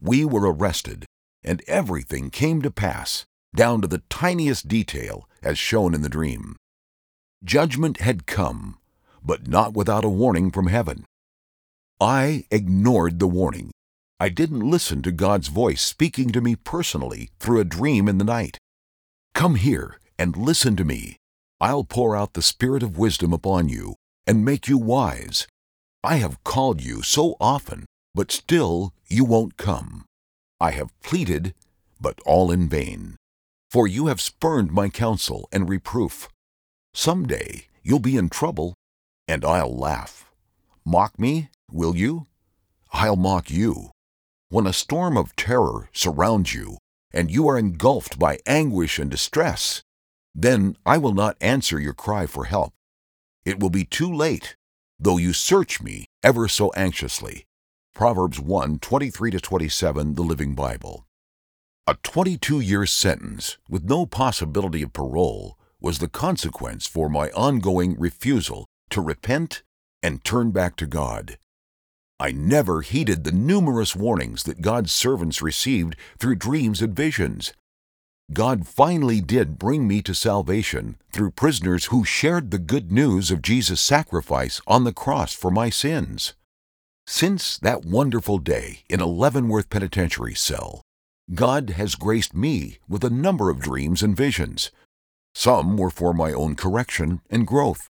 [0.00, 1.06] we were arrested,
[1.42, 3.24] and everything came to pass,
[3.54, 6.56] down to the tiniest detail as shown in the dream.
[7.42, 8.78] Judgment had come,
[9.24, 11.04] but not without a warning from heaven.
[12.00, 13.70] I ignored the warning.
[14.22, 18.24] I didn't listen to God's voice speaking to me personally through a dream in the
[18.38, 18.56] night.
[19.34, 21.16] Come here and listen to me.
[21.60, 25.48] I'll pour out the Spirit of wisdom upon you and make you wise.
[26.04, 30.04] I have called you so often, but still you won't come.
[30.60, 31.52] I have pleaded,
[32.00, 33.16] but all in vain.
[33.72, 36.28] For you have spurned my counsel and reproof.
[36.94, 38.74] Some day you'll be in trouble,
[39.26, 40.30] and I'll laugh.
[40.84, 42.28] Mock me, will you?
[42.92, 43.91] I'll mock you.
[44.52, 46.76] When a storm of terror surrounds you,
[47.10, 49.82] and you are engulfed by anguish and distress,
[50.34, 52.74] then I will not answer your cry for help.
[53.46, 54.56] It will be too late,
[55.00, 57.46] though you search me ever so anxiously.
[57.94, 61.06] Proverbs 1 23 27, the Living Bible.
[61.86, 67.98] A 22 year sentence with no possibility of parole was the consequence for my ongoing
[67.98, 69.62] refusal to repent
[70.02, 71.38] and turn back to God.
[72.22, 77.52] I never heeded the numerous warnings that God's servants received through dreams and visions.
[78.32, 83.42] God finally did bring me to salvation through prisoners who shared the good news of
[83.42, 86.34] Jesus' sacrifice on the cross for my sins.
[87.08, 90.80] Since that wonderful day in a Leavenworth penitentiary cell,
[91.34, 94.70] God has graced me with a number of dreams and visions.
[95.34, 97.88] Some were for my own correction and growth,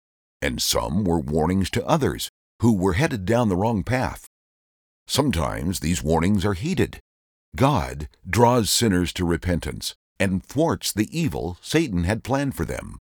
[0.42, 2.28] and some were warnings to others
[2.60, 4.26] who were headed down the wrong path.
[5.06, 7.00] Sometimes these warnings are heeded.
[7.54, 12.98] God draws sinners to repentance and thwarts the evil Satan had planned for them.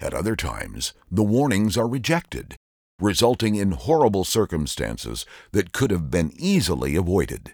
[0.00, 2.56] At other times, the warnings are rejected,
[2.98, 7.52] resulting in horrible circumstances that could have been easily avoided.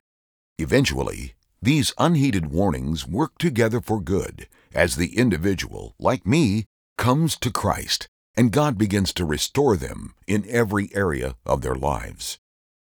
[0.58, 6.66] Eventually, these unheeded warnings work together for good as the individual, like me,
[6.96, 12.38] comes to Christ and God begins to restore them in every area of their lives.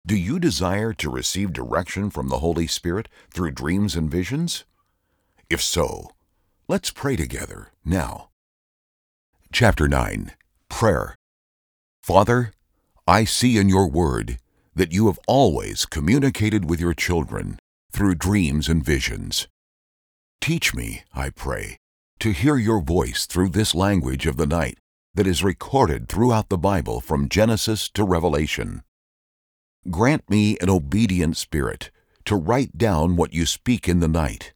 [0.07, 4.64] Do you desire to receive direction from the Holy Spirit through dreams and visions?
[5.50, 6.11] If so,
[6.68, 8.28] let's pray together now.
[9.52, 10.33] Chapter 9
[10.68, 11.16] Prayer
[12.02, 12.52] Father,
[13.07, 14.38] I see in your word
[14.74, 17.59] that you have always communicated with your children
[17.92, 19.46] through dreams and visions.
[20.40, 21.76] Teach me, I pray,
[22.18, 24.78] to hear your voice through this language of the night
[25.14, 28.83] that is recorded throughout the Bible from Genesis to Revelation.
[29.90, 31.90] Grant me an obedient spirit
[32.24, 34.53] to write down what you speak in the night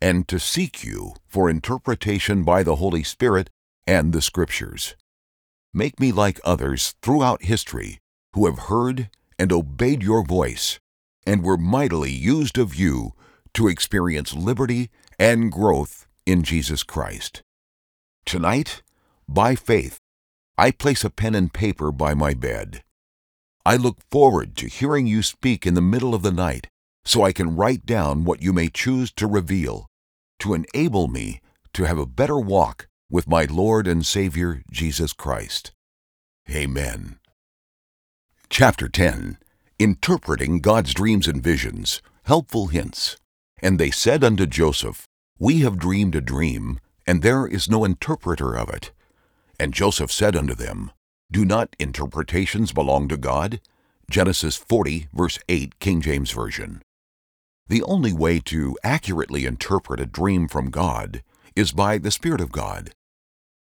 [0.00, 3.50] and to seek you for interpretation by the Holy Spirit
[3.86, 4.96] and the Scriptures.
[5.72, 7.98] Make me like others throughout history
[8.32, 10.80] who have heard and obeyed your voice
[11.26, 13.12] and were mightily used of you
[13.54, 17.42] to experience liberty and growth in Jesus Christ.
[18.24, 18.82] Tonight,
[19.30, 20.00] by faith,
[20.58, 22.82] I place a pen and paper by my bed.
[23.64, 26.66] I look forward to hearing you speak in the middle of the night
[27.04, 29.86] so I can write down what you may choose to reveal
[30.40, 31.40] to enable me
[31.74, 35.70] to have a better walk with my Lord and Savior Jesus Christ.
[36.50, 37.20] Amen.
[38.48, 39.38] Chapter 10
[39.78, 43.16] Interpreting God's Dreams and Visions Helpful Hints.
[43.62, 45.06] And they said unto Joseph,
[45.38, 48.90] We have dreamed a dream, and there is no interpreter of it.
[49.60, 50.90] And Joseph said unto them,
[51.30, 53.60] Do not interpretations belong to God?
[54.10, 56.80] Genesis 40, verse 8, King James Version.
[57.68, 61.22] The only way to accurately interpret a dream from God
[61.54, 62.92] is by the Spirit of God.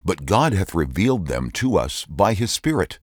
[0.06, 3.00] But God hath revealed them to us by his Spirit.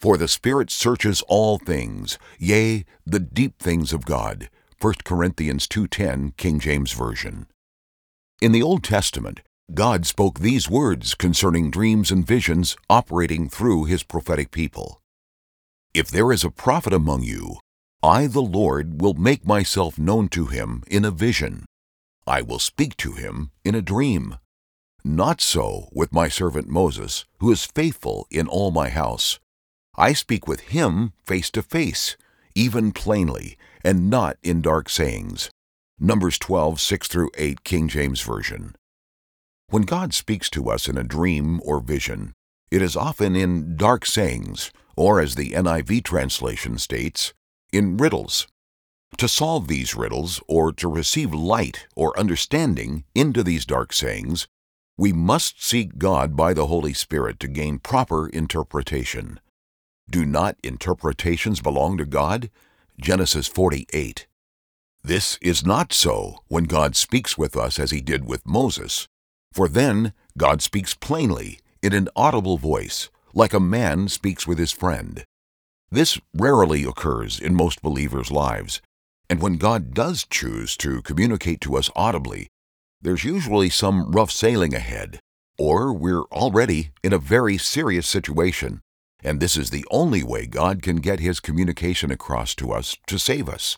[0.00, 4.50] For the Spirit searches all things, yea, the deep things of God.
[4.80, 7.46] 1 Corinthians 2.10, King James Version.
[8.40, 14.02] In the Old Testament, God spoke these words concerning dreams and visions operating through his
[14.02, 15.00] prophetic people.
[15.94, 17.56] If there is a prophet among you,
[18.02, 21.64] I, the Lord, will make myself known to him in a vision.
[22.26, 24.36] I will speak to him in a dream.
[25.04, 29.38] Not so with my servant Moses, who is faithful in all my house.
[29.96, 32.16] I speak with him face to face,
[32.54, 35.50] even plainly, and not in dark sayings.
[35.98, 38.74] Numbers 12, 6 through 8, King James Version.
[39.72, 42.34] When God speaks to us in a dream or vision,
[42.70, 47.32] It is often in dark sayings, or as the NIV translation states,
[47.72, 48.46] in riddles.
[49.16, 54.46] To solve these riddles, or to receive light or understanding into these dark sayings,
[54.98, 59.40] we must seek God by the Holy Spirit to gain proper interpretation.
[60.10, 62.50] Do not interpretations belong to God?
[63.00, 64.26] Genesis 48.
[65.02, 69.08] This is not so when God speaks with us as he did with Moses,
[69.52, 74.72] for then God speaks plainly, in an audible voice, like a man speaks with his
[74.72, 75.24] friend.
[75.90, 78.80] This rarely occurs in most believers' lives,
[79.28, 82.48] and when God does choose to communicate to us audibly,
[83.00, 85.18] there's usually some rough sailing ahead,
[85.58, 88.80] or we're already in a very serious situation,
[89.22, 93.18] and this is the only way God can get his communication across to us to
[93.18, 93.76] save us.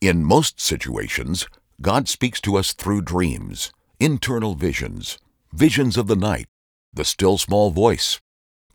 [0.00, 1.46] In most situations,
[1.80, 5.18] God speaks to us through dreams, internal visions,
[5.52, 6.46] visions of the night,
[6.92, 8.20] the still small voice,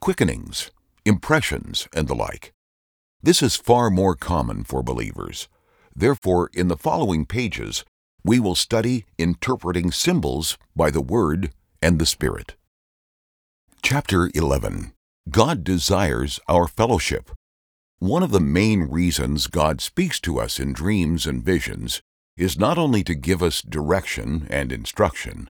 [0.00, 0.70] quickenings,
[1.04, 2.52] impressions, and the like.
[3.22, 5.48] This is far more common for believers.
[5.94, 7.84] Therefore, in the following pages,
[8.24, 11.50] we will study interpreting symbols by the Word
[11.82, 12.56] and the Spirit.
[13.82, 14.92] Chapter 11
[15.30, 17.30] God Desires Our Fellowship.
[17.98, 22.00] One of the main reasons God speaks to us in dreams and visions
[22.40, 25.46] is not only to give us direction and instruction,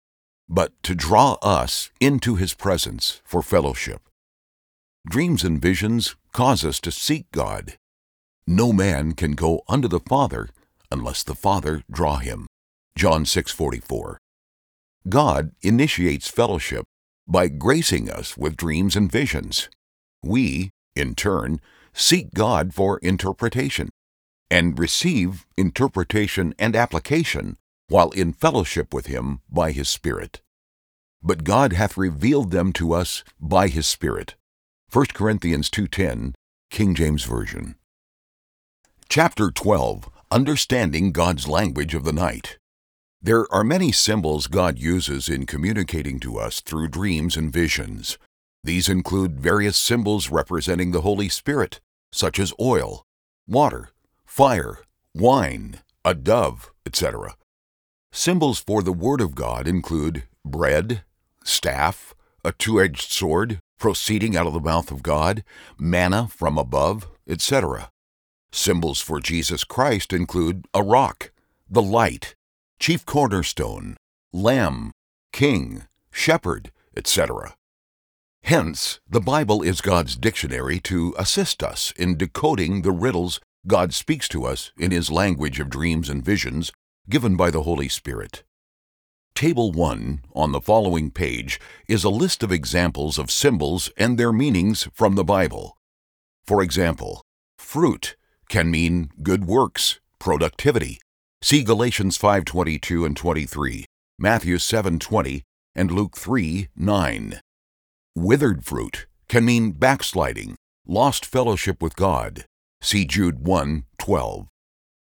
[0.48, 4.02] but to draw us into His presence for fellowship.
[5.08, 7.76] Dreams and visions cause us to seek God.
[8.46, 10.48] No man can go unto the Father
[10.90, 12.46] unless the Father draw him.
[12.96, 14.18] John 6:44.
[15.08, 16.84] God initiates fellowship
[17.26, 19.68] by gracing us with dreams and visions.
[20.22, 21.60] We, in turn,
[21.94, 23.88] seek God for interpretation,
[24.50, 27.56] and receive interpretation and application
[27.88, 30.40] while in fellowship with Him by His Spirit.
[31.22, 34.34] But God hath revealed them to us by His Spirit.
[34.92, 36.34] 1 Corinthians 2.10,
[36.70, 37.76] King James Version.
[39.08, 42.58] Chapter 12 Understanding God's Language of the Night.
[43.20, 48.16] There are many symbols God uses in communicating to us through dreams and visions.
[48.62, 51.80] These include various symbols representing the Holy Spirit,
[52.12, 53.04] such as oil,
[53.48, 53.90] water,
[54.30, 54.78] fire,
[55.12, 57.34] wine, a dove, etc.
[58.12, 61.02] Symbols for the Word of God include bread,
[61.42, 62.14] staff,
[62.44, 65.42] a two edged sword proceeding out of the mouth of God,
[65.76, 67.90] manna from above, etc.
[68.52, 71.32] Symbols for Jesus Christ include a rock,
[71.68, 72.36] the light,
[72.78, 73.96] chief cornerstone,
[74.32, 74.92] lamb,
[75.32, 77.56] king, shepherd, etc.
[78.44, 84.26] Hence, the Bible is God's dictionary to assist us in decoding the riddles God speaks
[84.28, 86.72] to us in His language of dreams and visions
[87.08, 88.42] given by the Holy Spirit.
[89.34, 94.32] Table 1 on the following page is a list of examples of symbols and their
[94.32, 95.76] meanings from the Bible.
[96.44, 97.22] For example,
[97.58, 98.16] fruit
[98.48, 100.98] can mean good works, productivity.
[101.42, 103.84] See Galatians 5:22 and 23,
[104.18, 105.42] Matthew 7:20,
[105.74, 107.40] and Luke 3:9.
[108.14, 112.46] Withered fruit can mean backsliding, lost fellowship with God.
[112.82, 114.48] See Jude 1:12.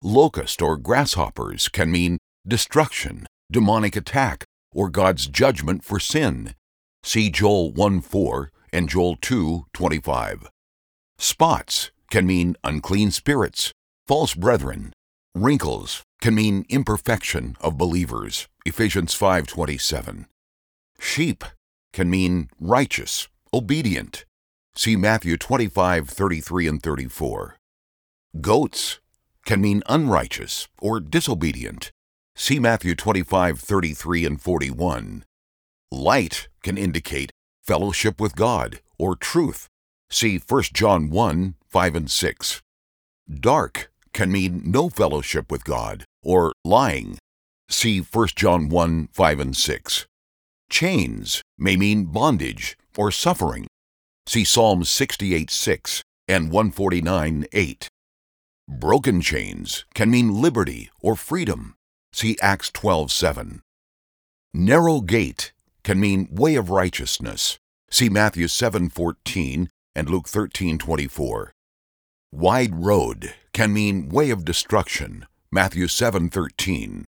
[0.01, 6.55] Locust or grasshoppers can mean destruction, demonic attack, or God's judgment for sin.
[7.03, 10.47] See Joel 1:4 and Joel 2:25.
[11.17, 13.71] Spots can mean unclean spirits,
[14.05, 14.93] false brethren.
[15.33, 18.47] Wrinkles can mean imperfection of believers.
[18.65, 20.27] Ephesians 5:27.
[20.99, 21.43] Sheep
[21.91, 24.25] can mean righteous, obedient.
[24.75, 27.57] See Matthew 25:33 and 34.
[28.41, 28.99] Goats
[29.45, 31.91] can mean unrighteous or disobedient.
[32.35, 35.23] See Matthew 25:33 and 41.
[35.91, 39.67] Light can indicate fellowship with God or truth.
[40.09, 42.61] See 1 John 1, 5 and 6.
[43.29, 47.19] Dark can mean no fellowship with God or lying.
[47.69, 50.07] See 1 John 1, 5 and 6.
[50.69, 53.67] Chains may mean bondage or suffering.
[54.25, 57.89] See Psalms 68 6 and 149 8.
[58.67, 61.75] Broken chains can mean liberty or freedom.
[62.13, 63.61] See Acts 12 7.
[64.53, 65.51] Narrow gate
[65.83, 67.57] can mean way of righteousness.
[67.91, 71.51] See Matthew 7 14 and Luke 13 24.
[72.31, 75.25] Wide road can mean way of destruction.
[75.51, 77.03] Matthew 7 13.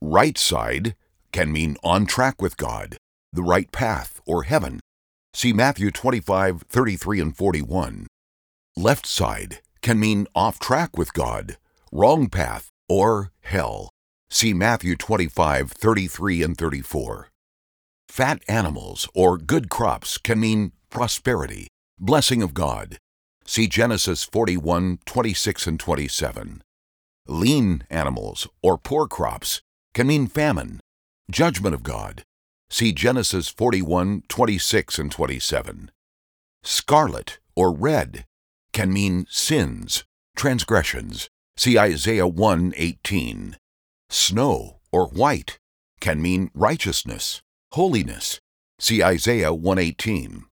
[0.00, 0.96] Right side
[1.30, 2.96] can mean on track with God,
[3.32, 4.80] the right path, or heaven.
[5.34, 8.08] See Matthew 25, 33, and 41.
[8.76, 11.56] Left side can mean off track with God,
[11.92, 13.90] wrong path, or hell.
[14.30, 17.28] See Matthew 25, 33, and 34.
[18.08, 21.68] Fat animals or good crops can mean prosperity,
[21.98, 22.98] blessing of God.
[23.44, 26.62] See Genesis 41, 26 and 27.
[27.26, 29.60] Lean animals or poor crops
[29.94, 30.80] can mean famine,
[31.30, 32.22] judgment of God.
[32.68, 35.90] See Genesis 41, 26 and 27.
[36.62, 38.24] Scarlet or red
[38.72, 40.04] can mean sins,
[40.36, 41.28] transgressions.
[41.56, 43.56] See Isaiah 1, 18.
[44.08, 45.58] Snow or white
[46.00, 47.42] can mean righteousness,
[47.72, 48.40] holiness.
[48.78, 50.46] See Isaiah 1:18.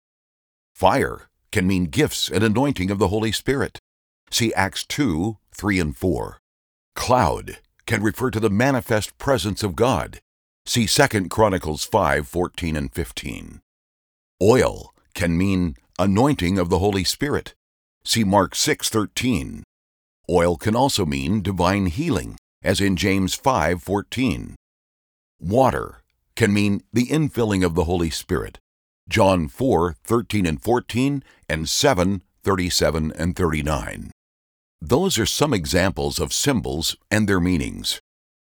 [0.74, 3.78] Fire can mean gifts and anointing of the Holy Spirit.
[4.30, 6.38] See Acts 2, 3 and 4.
[6.96, 10.20] Cloud can refer to the manifest presence of God.
[10.66, 13.60] See 2 Chronicles 5, 14 and 15.
[14.42, 17.54] Oil can mean anointing of the Holy Spirit.
[18.06, 19.64] See Mark 6, 13.
[20.28, 24.54] Oil can also mean divine healing, as in James 5, 14.
[25.40, 26.02] Water
[26.36, 28.58] can mean the infilling of the Holy Spirit.
[29.08, 34.10] John 4, 13 and 14, and 7, 37 and 39.
[34.80, 38.00] Those are some examples of symbols and their meanings.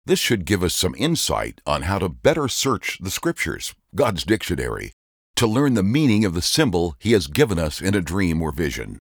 [0.05, 4.91] This should give us some insight on how to better search the Scriptures, God's dictionary,
[5.37, 8.51] to learn the meaning of the symbol He has given us in a dream or
[8.51, 8.99] vision.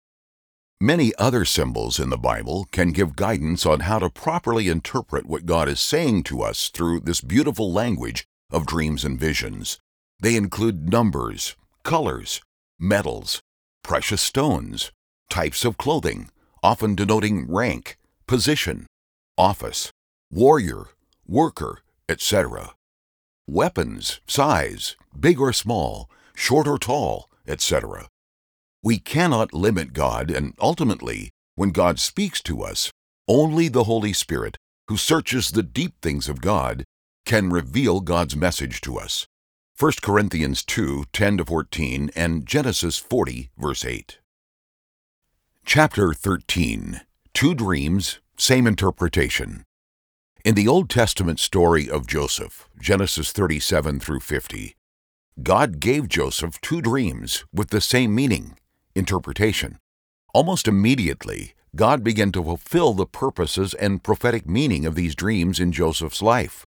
[0.80, 5.44] Many other symbols in the Bible can give guidance on how to properly interpret what
[5.44, 9.80] God is saying to us through this beautiful language of dreams and visions.
[10.20, 12.42] They include numbers, colors,
[12.78, 13.40] metals,
[13.82, 14.92] precious stones,
[15.28, 16.30] types of clothing,
[16.62, 17.98] often denoting rank,
[18.28, 18.86] position,
[19.36, 19.90] office,
[20.30, 20.90] warrior,
[21.26, 22.70] worker, etc.
[23.48, 28.06] Weapons, size, big or small, short or tall, etc.
[28.82, 32.92] We cannot limit God, and ultimately, when God speaks to us,
[33.26, 34.56] only the Holy Spirit,
[34.86, 36.84] who searches the deep things of God,
[37.26, 39.26] can reveal God's message to us.
[39.78, 44.18] 1 Corinthians 2 10 14 and Genesis 40, verse 8.
[45.64, 47.00] Chapter 13
[47.34, 49.64] Two Dreams, Same Interpretation.
[50.44, 54.76] In the Old Testament story of Joseph, Genesis 37 through 50,
[55.42, 58.56] God gave Joseph two dreams with the same meaning
[58.98, 59.78] interpretation.
[60.34, 65.72] Almost immediately, God began to fulfill the purposes and prophetic meaning of these dreams in
[65.72, 66.66] Joseph's life.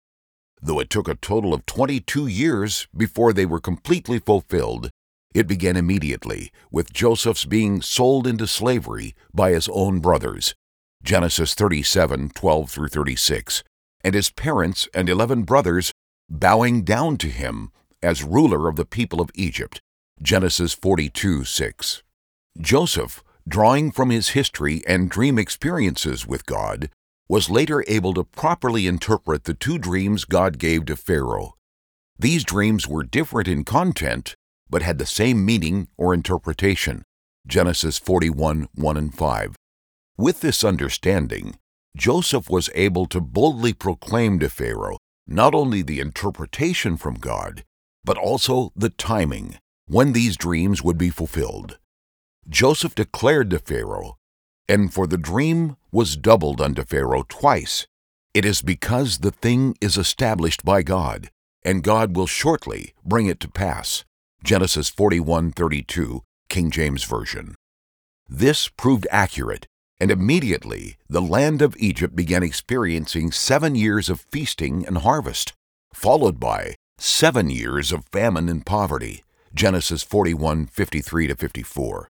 [0.60, 4.90] Though it took a total of 22 years before they were completely fulfilled,
[5.34, 10.54] it began immediately with Joseph's being sold into slavery by his own brothers.
[11.02, 13.62] Genesis 37 12 through 36,
[14.02, 15.92] and his parents and 11 brothers
[16.28, 17.70] bowing down to him
[18.02, 19.80] as ruler of the people of Egypt.
[20.20, 22.02] Genesis 42 6.
[22.60, 26.90] Joseph, drawing from his history and dream experiences with God,
[27.28, 31.54] was later able to properly interpret the two dreams God gave to Pharaoh.
[32.18, 34.34] These dreams were different in content,
[34.68, 37.04] but had the same meaning or interpretation.
[37.46, 39.56] Genesis 41 1 and 5.
[40.16, 41.56] With this understanding,
[41.96, 44.98] Joseph was able to boldly proclaim to Pharaoh
[45.28, 47.62] not only the interpretation from God,
[48.02, 51.78] but also the timing, when these dreams would be fulfilled.
[52.50, 54.16] Joseph declared to Pharaoh,
[54.68, 57.86] And for the dream was doubled unto Pharaoh twice.
[58.32, 61.30] It is because the thing is established by God,
[61.62, 64.04] and God will shortly bring it to pass.
[64.42, 67.54] Genesis 41:32, King James Version.
[68.26, 69.66] This proved accurate,
[70.00, 75.52] and immediately the land of Egypt began experiencing seven years of feasting and harvest,
[75.92, 79.22] followed by seven years of famine and poverty.
[79.52, 82.08] Genesis 41:53 to 54.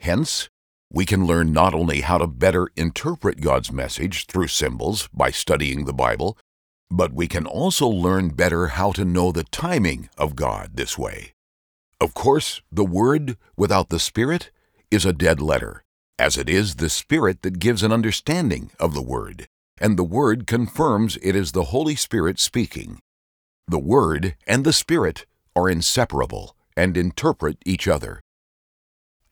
[0.00, 0.48] Hence,
[0.92, 5.84] we can learn not only how to better interpret God's message through symbols by studying
[5.84, 6.38] the Bible,
[6.90, 11.32] but we can also learn better how to know the timing of God this way.
[12.00, 14.50] Of course, the Word without the Spirit
[14.90, 15.82] is a dead letter,
[16.18, 20.46] as it is the Spirit that gives an understanding of the Word, and the Word
[20.46, 23.00] confirms it is the Holy Spirit speaking.
[23.66, 25.26] The Word and the Spirit
[25.56, 28.20] are inseparable and interpret each other.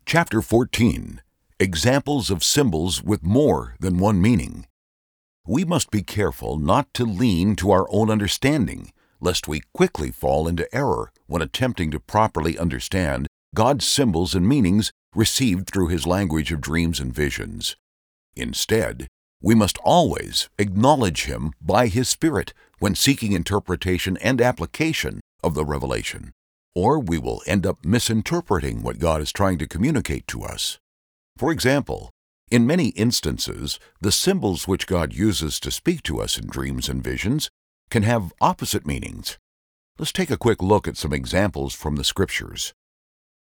[0.06, 1.22] Chapter 14
[1.58, 4.66] Examples of Symbols with More Than One Meaning.
[5.46, 10.46] We must be careful not to lean to our own understanding, lest we quickly fall
[10.46, 16.52] into error when attempting to properly understand God's symbols and meanings received through His language
[16.52, 17.76] of dreams and visions.
[18.36, 19.06] Instead,
[19.40, 25.64] we must always acknowledge Him by His Spirit when seeking interpretation and application of the
[25.64, 26.32] revelation
[26.74, 30.78] or we will end up misinterpreting what God is trying to communicate to us.
[31.36, 32.10] For example,
[32.50, 37.02] in many instances, the symbols which God uses to speak to us in dreams and
[37.02, 37.48] visions
[37.90, 39.38] can have opposite meanings.
[39.98, 42.72] Let's take a quick look at some examples from the Scriptures.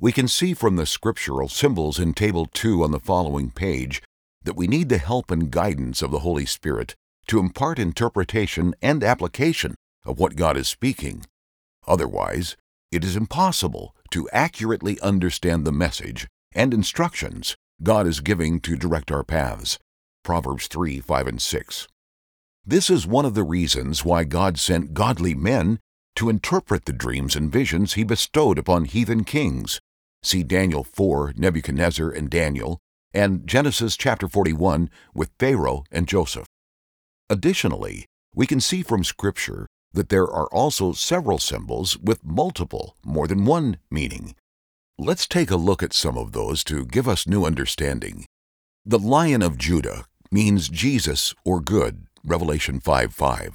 [0.01, 4.01] We can see from the scriptural symbols in Table 2 on the following page
[4.45, 6.95] that we need the help and guidance of the Holy Spirit
[7.27, 9.75] to impart interpretation and application
[10.07, 11.25] of what God is speaking.
[11.87, 12.57] Otherwise,
[12.91, 19.13] it is impossible to accurately understand the message and instructions God is giving to direct
[19.13, 19.79] our paths.
[20.25, 21.89] Proverbs 3 5 and 6.
[22.67, 25.79] This is one of the reasons why God sent godly men
[26.17, 29.81] to interpret the dreams and visions he bestowed upon heathen kings.
[30.23, 32.79] See Daniel 4, Nebuchadnezzar and Daniel,
[33.15, 36.47] and Genesis chapter 41 with Pharaoh and Joseph.
[37.31, 43.27] Additionally, we can see from Scripture that there are also several symbols with multiple, more
[43.27, 44.35] than one meaning.
[44.99, 48.27] Let's take a look at some of those to give us new understanding.
[48.85, 53.55] The Lion of Judah means Jesus or good, Revelation 5 5.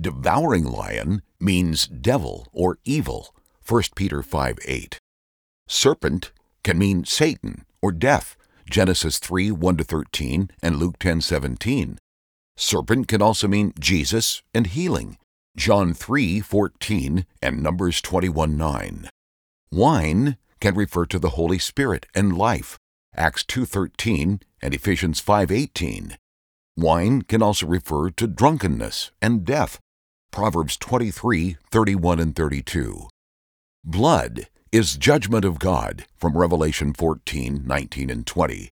[0.00, 3.34] Devouring lion means devil or evil,
[3.66, 4.98] 1 Peter 5 8.
[5.68, 8.36] Serpent can mean Satan or death,
[8.68, 11.98] Genesis 3 1 13 and Luke 10 17.
[12.56, 15.16] Serpent can also mean Jesus and healing,
[15.56, 19.08] John 3 14 and Numbers 21 9.
[19.70, 22.76] Wine can refer to the Holy Spirit and life,
[23.14, 26.16] Acts 2 13 and Ephesians 5 18.
[26.76, 29.78] Wine can also refer to drunkenness and death,
[30.32, 33.08] Proverbs 23 31 and 32.
[33.84, 38.70] Blood is judgment of God from Revelation 14 19 and 20.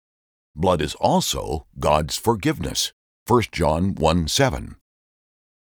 [0.53, 2.91] Blood is also God's forgiveness,
[3.25, 4.75] 1 John 1 7.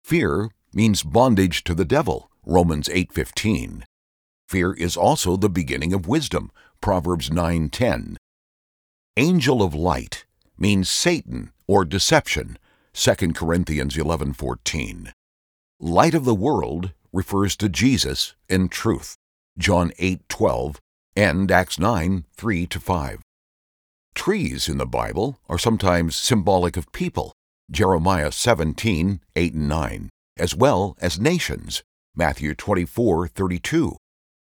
[0.04, 3.84] Fear means bondage to the devil, Romans 8:15.
[4.48, 6.52] Fear is also the beginning of wisdom,
[6.82, 8.18] Proverbs 9:10.
[9.18, 10.26] Angel of light
[10.58, 12.58] means Satan or deception,
[12.94, 15.12] 2 Corinthians 11:14.
[15.80, 19.16] Light of the world refers to Jesus and truth,
[19.58, 20.80] John 8:12
[21.16, 23.22] and Acts 9:3 to 5.
[24.14, 27.34] Trees in the Bible are sometimes symbolic of people,
[27.70, 31.84] Jeremiah 17:8 and 9, as well as nations,
[32.16, 33.98] Matthew 24:32.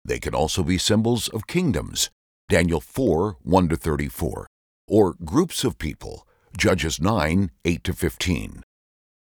[0.05, 2.11] They can also be symbols of kingdoms,
[2.49, 4.47] Daniel 4 1 to 34,
[4.87, 6.27] or groups of people,
[6.57, 8.63] Judges 9 8 to 15.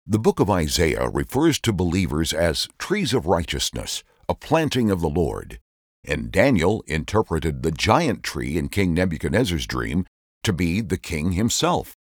[0.06, 5.08] The book of Isaiah refers to believers as trees of righteousness, a planting of the
[5.08, 5.60] Lord.
[6.04, 10.04] And Daniel interpreted the giant tree in King Nebuchadnezzar's dream
[10.42, 11.94] to be the king himself.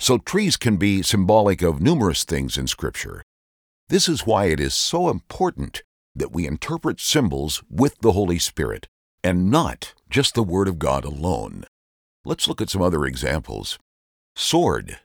[0.00, 3.22] So trees can be symbolic of numerous things in Scripture.
[3.88, 5.84] This is why it is so important
[6.16, 8.88] that we interpret symbols with the Holy Spirit
[9.22, 11.64] and not just the Word of God alone.
[12.24, 13.78] Let's look at some other examples.
[14.34, 14.98] Sword.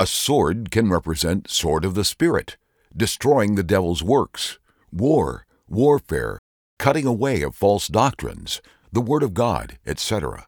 [0.00, 2.56] A sword can represent sword of the Spirit,
[2.96, 4.58] destroying the devil's works,
[4.90, 6.38] war, warfare,
[6.78, 10.46] cutting away of false doctrines, the Word of God, etc.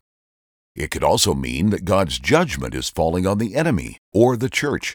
[0.75, 4.95] It could also mean that God's judgment is falling on the enemy or the church.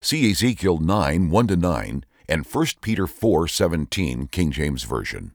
[0.00, 5.32] See Ezekiel 9 1 9 and 1 Peter 4 17, King James Version.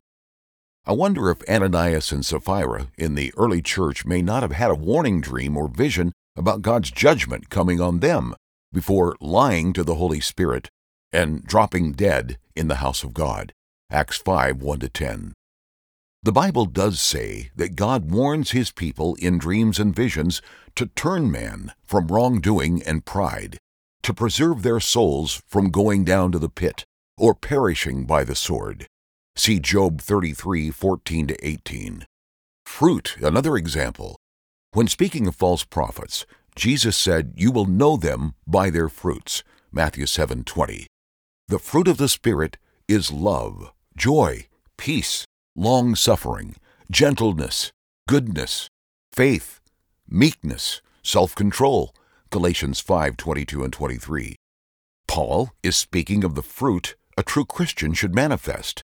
[0.86, 4.76] I wonder if Ananias and Sapphira in the early church may not have had a
[4.76, 8.36] warning dream or vision about God's judgment coming on them
[8.74, 10.70] before lying to the Holy Spirit
[11.12, 13.54] and dropping dead in the house of God.
[13.90, 15.34] Acts 5 1 10.
[16.24, 20.42] The Bible does say that God warns his people in dreams and visions
[20.76, 23.58] to turn man from wrongdoing and pride,
[24.04, 26.86] to preserve their souls from going down to the pit
[27.18, 28.88] or perishing by the sword.
[29.36, 32.06] See Job 33 14 to 18.
[32.66, 34.16] Fruit, another example.
[34.74, 36.26] When speaking of false prophets,
[36.56, 39.44] Jesus said, You will know them by their fruits.
[39.72, 40.88] Matthew 7 20.
[41.48, 44.48] The fruit of the Spirit is love, joy,
[44.78, 45.26] peace,
[45.56, 46.56] long suffering,
[46.92, 47.72] gentleness,
[48.08, 48.68] goodness,
[49.12, 49.60] faith,
[50.08, 51.94] meekness, self control.
[52.34, 54.36] Galatians 5 22 and 23.
[55.08, 58.82] Paul is speaking of the fruit a true Christian should manifest.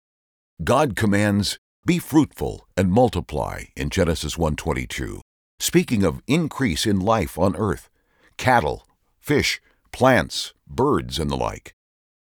[0.62, 5.22] God commands, "Be fruitful and multiply" in Genesis 1:22.
[5.58, 7.88] Speaking of increase in life on earth,
[8.36, 8.86] cattle,
[9.18, 11.72] fish, plants, birds and the like.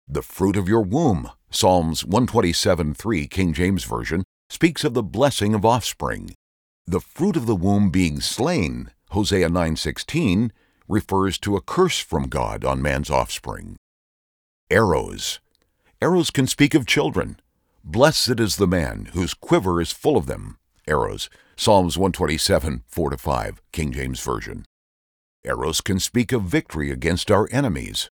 [0.07, 5.64] The fruit of your womb, Psalms 127:3 King James Version, speaks of the blessing of
[5.64, 6.34] offspring.
[6.88, 10.51] The fruit of the womb being slain, Hosea 9:16,
[10.88, 13.75] refers to a curse from God on man's offspring.
[14.69, 15.39] Arrows.
[16.01, 17.38] Arrows can speak of children,
[17.86, 20.57] Blessed is the man whose quiver is full of them.
[20.88, 21.29] Arrows.
[21.57, 24.63] Psalms 127, 4 5, King James Version.
[25.45, 28.09] Arrows can speak of victory against our enemies.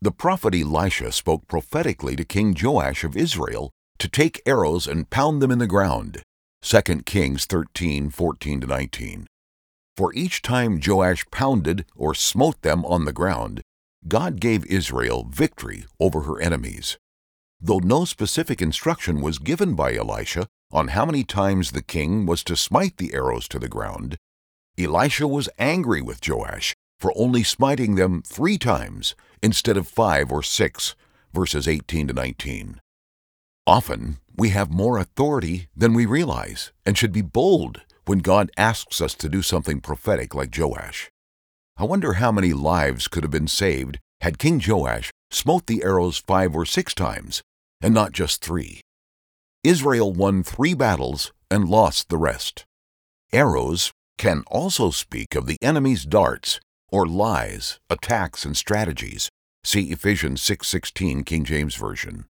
[0.00, 5.42] The prophet Elisha spoke prophetically to King Joash of Israel to take arrows and pound
[5.42, 6.22] them in the ground.
[6.62, 9.26] 2 Kings 13 14 19.
[9.96, 13.60] For each time Joash pounded or smote them on the ground,
[14.08, 16.96] God gave Israel victory over her enemies.
[17.60, 22.42] Though no specific instruction was given by Elisha on how many times the king was
[22.44, 24.16] to smite the arrows to the ground,
[24.78, 30.42] Elisha was angry with Joash for only smiting them three times instead of five or
[30.42, 30.94] six,
[31.34, 32.80] verses 18 to 19.
[33.66, 39.00] Often, we have more authority than we realize and should be bold when God asks
[39.00, 41.10] us to do something prophetic like Joash.
[41.76, 46.18] I wonder how many lives could have been saved had King Joash smote the arrows
[46.18, 47.42] five or six times,
[47.80, 48.80] and not just three.
[49.64, 52.64] Israel won three battles and lost the rest.
[53.32, 59.28] Arrows can also speak of the enemy's darts or lies, attacks, and strategies.
[59.64, 62.26] See Ephesians 6:16 King James Version.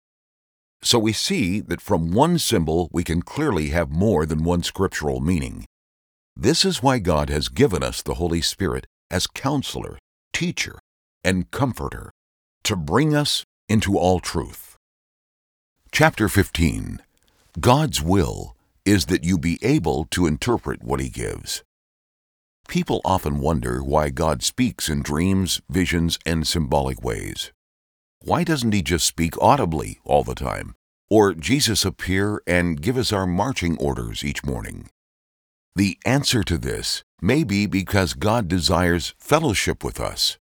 [0.83, 5.21] So we see that from one symbol we can clearly have more than one scriptural
[5.21, 5.65] meaning.
[6.37, 9.99] This is why God has given us the Holy Spirit as counselor,
[10.33, 10.79] teacher,
[11.23, 12.11] and comforter
[12.65, 14.77] to bring us into all truth.
[15.93, 17.01] Chapter 15
[17.61, 21.63] God's will is that you be able to interpret what He gives.
[22.67, 27.53] People often wonder why God speaks in dreams, visions, and symbolic ways.
[28.25, 30.77] Why doesn't He just speak audibly all the time?
[31.11, 34.89] Or Jesus appear and give us our marching orders each morning?
[35.75, 40.39] The answer to this may be because God desires fellowship with us.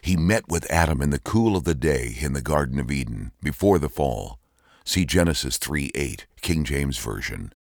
[0.00, 3.32] He met with Adam in the cool of the day in the Garden of Eden
[3.42, 4.38] before the fall.
[4.84, 7.52] See Genesis 3 8, King James Version.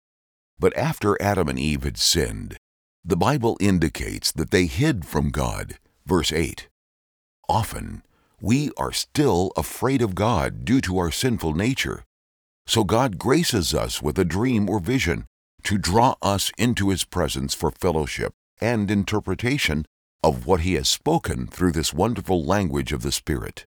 [0.59, 2.59] But after Adam and Eve had sinned,
[3.03, 5.79] the Bible indicates that they hid from God.
[6.05, 6.69] Verse 8.
[7.49, 8.03] Often,
[8.47, 12.05] we are still afraid of God due to our sinful nature.
[12.65, 15.27] So God graces us with a dream or vision
[15.65, 19.85] to draw us into His presence for fellowship and interpretation
[20.23, 23.65] of what He has spoken through this wonderful language of the Spirit.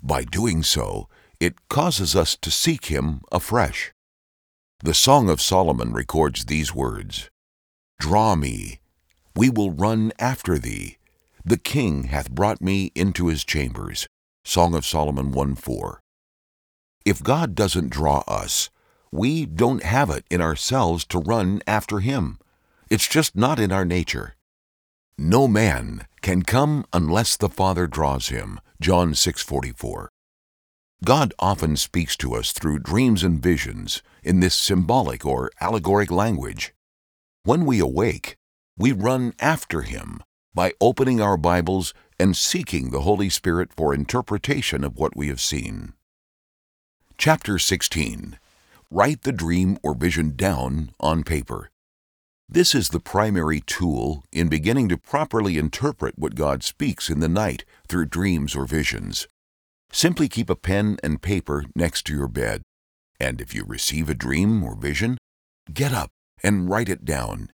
[0.00, 1.08] By doing so,
[1.40, 3.92] it causes us to seek Him afresh.
[4.84, 7.28] The Song of Solomon records these words
[7.98, 8.78] Draw me,
[9.34, 10.96] we will run after thee
[11.46, 14.08] the king hath brought me into his chambers.
[14.44, 16.00] Song of Solomon 1 4.
[17.04, 18.68] If God doesn't draw us,
[19.12, 22.40] we don't have it in ourselves to run after him.
[22.90, 24.34] It's just not in our nature.
[25.16, 28.58] No man can come unless the Father draws him.
[28.80, 30.08] John 6:44.
[31.04, 36.74] God often speaks to us through dreams and visions in this symbolic or allegoric language.
[37.44, 38.36] When we awake,
[38.76, 40.24] we run after him
[40.56, 45.40] by opening our Bibles and seeking the Holy Spirit for interpretation of what we have
[45.40, 45.92] seen.
[47.18, 48.38] Chapter 16
[48.90, 51.68] Write the dream or vision down on paper.
[52.48, 57.28] This is the primary tool in beginning to properly interpret what God speaks in the
[57.28, 59.28] night through dreams or visions.
[59.92, 62.62] Simply keep a pen and paper next to your bed,
[63.20, 65.18] and if you receive a dream or vision,
[65.70, 66.08] get up
[66.42, 67.50] and write it down.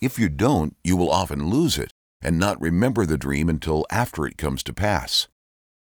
[0.00, 1.92] If you don't, you will often lose it
[2.26, 5.28] and not remember the dream until after it comes to pass.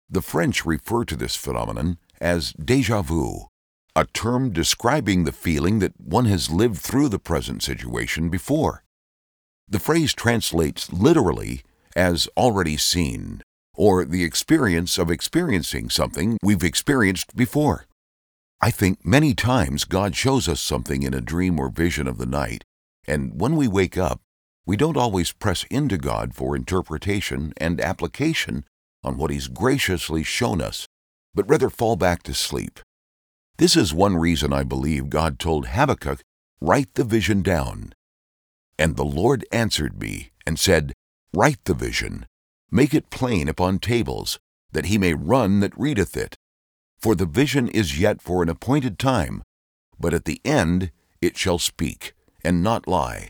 [0.09, 3.47] The French refer to this phenomenon as déjà vu,
[3.97, 8.85] a term describing the feeling that one has lived through the present situation before.
[9.67, 11.63] The phrase translates literally
[11.97, 13.41] as already seen,
[13.75, 17.87] or the experience of experiencing something we've experienced before.
[18.61, 22.25] I think many times God shows us something in a dream or vision of the
[22.25, 22.63] night,
[23.05, 24.21] and when we wake up,
[24.65, 28.65] we don't always press into God for interpretation and application
[29.03, 30.85] on what He's graciously shown us,
[31.33, 32.79] but rather fall back to sleep.
[33.57, 36.21] This is one reason I believe God told Habakkuk,
[36.59, 37.93] Write the vision down.
[38.77, 40.93] And the Lord answered me and said,
[41.33, 42.25] Write the vision,
[42.69, 44.39] make it plain upon tables,
[44.71, 46.35] that he may run that readeth it.
[46.99, 49.41] For the vision is yet for an appointed time,
[49.99, 50.91] but at the end
[51.21, 53.29] it shall speak, and not lie.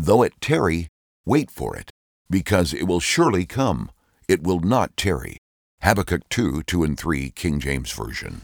[0.00, 0.86] Though it tarry,
[1.26, 1.90] wait for it,
[2.30, 3.90] because it will surely come.
[4.28, 5.38] It will not tarry.
[5.82, 8.42] Habakkuk 2 2 and 3, King James Version.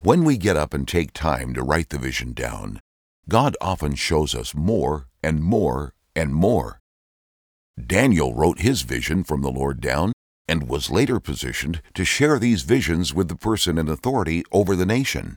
[0.00, 2.80] When we get up and take time to write the vision down,
[3.28, 6.80] God often shows us more and more and more.
[7.80, 10.12] Daniel wrote his vision from the Lord down
[10.48, 14.86] and was later positioned to share these visions with the person in authority over the
[14.86, 15.36] nation.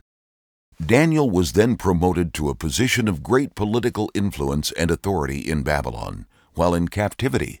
[0.84, 6.26] Daniel was then promoted to a position of great political influence and authority in Babylon
[6.54, 7.60] while in captivity.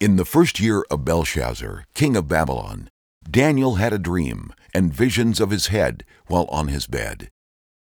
[0.00, 2.90] In the first year of Belshazzar, king of Babylon,
[3.28, 7.30] Daniel had a dream and visions of his head while on his bed.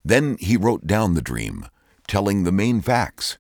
[0.06, 1.68] Then he wrote down the dream,
[2.08, 3.38] telling the main facts.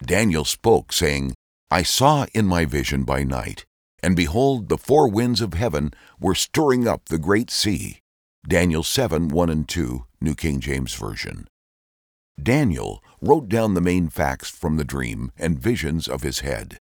[0.00, 1.34] Daniel spoke, saying,
[1.70, 3.64] I saw in my vision by night,
[4.02, 8.00] and behold, the four winds of heaven were stirring up the great sea.
[8.46, 11.48] Daniel 7 1 and 2, New King James Version.
[12.42, 16.76] Daniel wrote down the main facts from the dream and visions of his head.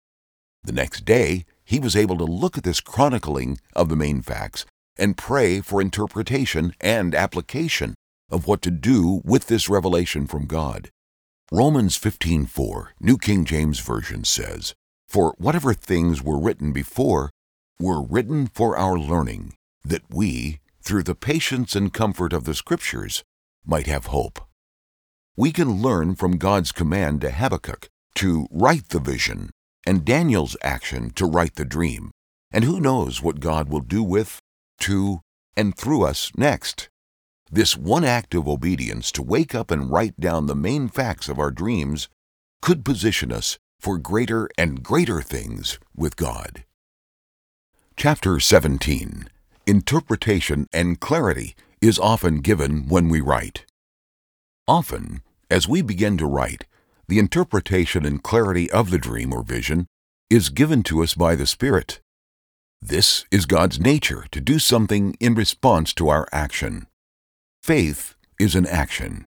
[0.64, 4.66] The next day, he was able to look at this chronicling of the main facts
[4.98, 7.94] and pray for interpretation and application
[8.32, 10.90] of what to do with this revelation from God.
[11.52, 14.74] Romans 15:4, New King James Version says,
[15.10, 17.32] "For whatever things were written before
[17.82, 20.60] were written for our learning, that we,
[20.90, 23.24] through the patience and comfort of the Scriptures,
[23.64, 24.42] might have hope."
[25.38, 29.52] We can learn from God's command to Habakkuk to write the vision
[29.86, 32.12] and Daniel's action to write the dream.
[32.52, 34.40] And who knows what God will do with,
[34.82, 35.22] to,
[35.56, 36.90] and through us next.
[37.52, 41.40] This one act of obedience to wake up and write down the main facts of
[41.40, 42.10] our dreams
[42.62, 46.66] could position us for greater and greater things with God.
[47.96, 49.30] Chapter 17
[49.70, 53.68] Interpretation and clarity is often given when we write.
[54.68, 56.66] Often, as we begin to write,
[57.08, 59.86] the interpretation and clarity of the dream or vision
[60.28, 62.00] is given to us by the Spirit.
[62.82, 66.88] This is God's nature to do something in response to our action.
[67.62, 69.24] Faith is an action.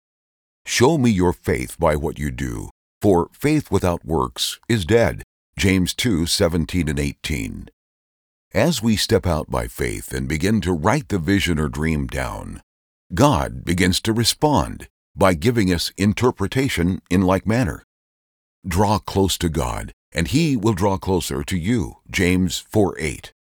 [0.67, 2.71] Show me your faith by what you do,
[3.01, 5.23] for faith without works is dead.
[5.57, 7.69] James 2 17 and 18.
[8.55, 12.61] As we step out by faith and begin to write the vision or dream down,
[13.15, 17.83] God begins to respond by giving us interpretation in like manner.
[18.69, 21.97] Draw close to God, and He will draw closer to you.
[22.11, 23.33] James 4 8.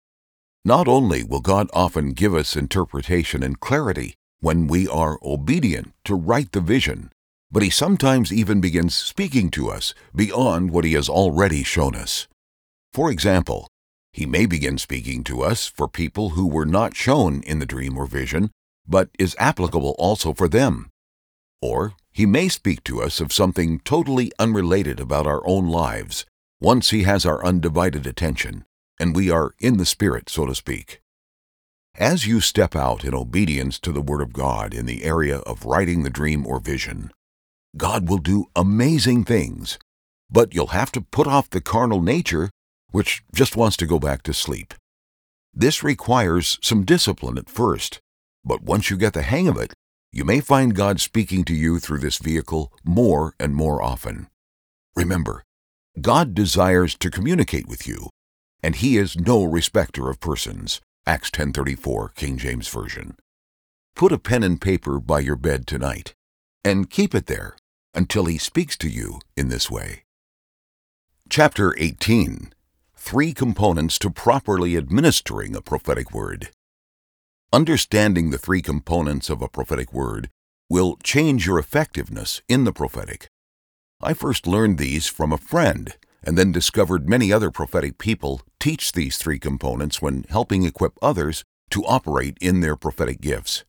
[0.63, 6.15] Not only will God often give us interpretation and clarity when we are obedient to
[6.15, 7.11] write the vision,
[7.51, 12.29] but He sometimes even begins speaking to us beyond what He has already shown us.
[12.93, 13.67] For example,
[14.13, 17.97] He may begin speaking to us for people who were not shown in the dream
[17.97, 18.51] or vision,
[18.87, 20.89] but is applicable also for them.
[21.61, 26.25] Or he may speak to us of something totally unrelated about our own lives
[26.59, 28.65] once he has our undivided attention
[29.01, 31.01] and we are in the Spirit, so to speak.
[31.97, 35.65] As you step out in obedience to the Word of God in the area of
[35.65, 37.11] writing the dream or vision,
[37.75, 39.79] God will do amazing things,
[40.29, 42.51] but you'll have to put off the carnal nature
[42.91, 44.73] which just wants to go back to sleep.
[45.53, 47.99] This requires some discipline at first,
[48.45, 49.73] but once you get the hang of it,
[50.13, 54.27] you may find God speaking to you through this vehicle more and more often.
[54.95, 55.43] Remember,
[55.99, 58.09] God desires to communicate with you,
[58.61, 60.81] and he is no respecter of persons.
[61.05, 63.15] Acts 10:34 King James Version.
[63.95, 66.13] Put a pen and paper by your bed tonight
[66.63, 67.57] and keep it there
[67.93, 70.03] until he speaks to you in this way.
[71.29, 72.53] Chapter 18
[73.03, 76.51] Three components to properly administering a prophetic word.
[77.51, 80.29] Understanding the three components of a prophetic word
[80.69, 83.27] will change your effectiveness in the prophetic.
[84.01, 88.93] I first learned these from a friend and then discovered many other prophetic people teach
[88.93, 93.65] these three components when helping equip others to operate in their prophetic gifts.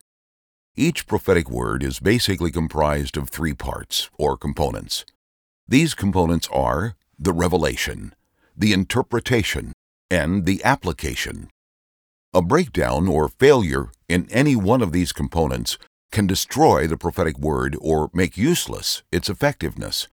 [0.76, 5.04] Each prophetic word is basically comprised of three parts or components.
[5.66, 8.14] These components are the revelation,
[8.57, 9.72] the interpretation,
[10.11, 11.48] and the application.
[12.34, 15.78] A breakdown or failure in any one of these components
[16.11, 20.09] can destroy the prophetic word or make useless its effectiveness.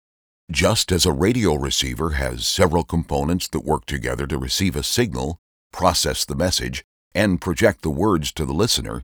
[0.50, 5.38] Just as a radio receiver has several components that work together to receive a signal,
[5.72, 6.84] process the message,
[7.14, 9.02] and project the words to the listener,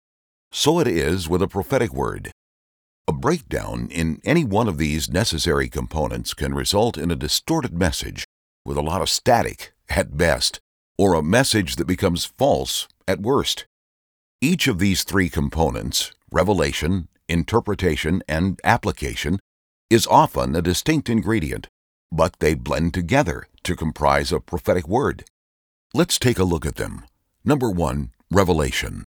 [0.53, 2.31] so it is with a prophetic word.
[3.07, 8.25] A breakdown in any one of these necessary components can result in a distorted message
[8.65, 10.61] with a lot of static at best,
[10.99, 13.67] or a message that becomes false at worst.
[14.41, 19.39] Each of these three components revelation, interpretation, and application
[19.89, 21.69] is often a distinct ingredient,
[22.11, 25.25] but they blend together to comprise a prophetic word.
[25.93, 27.05] Let's take a look at them.
[27.45, 29.05] Number one, revelation.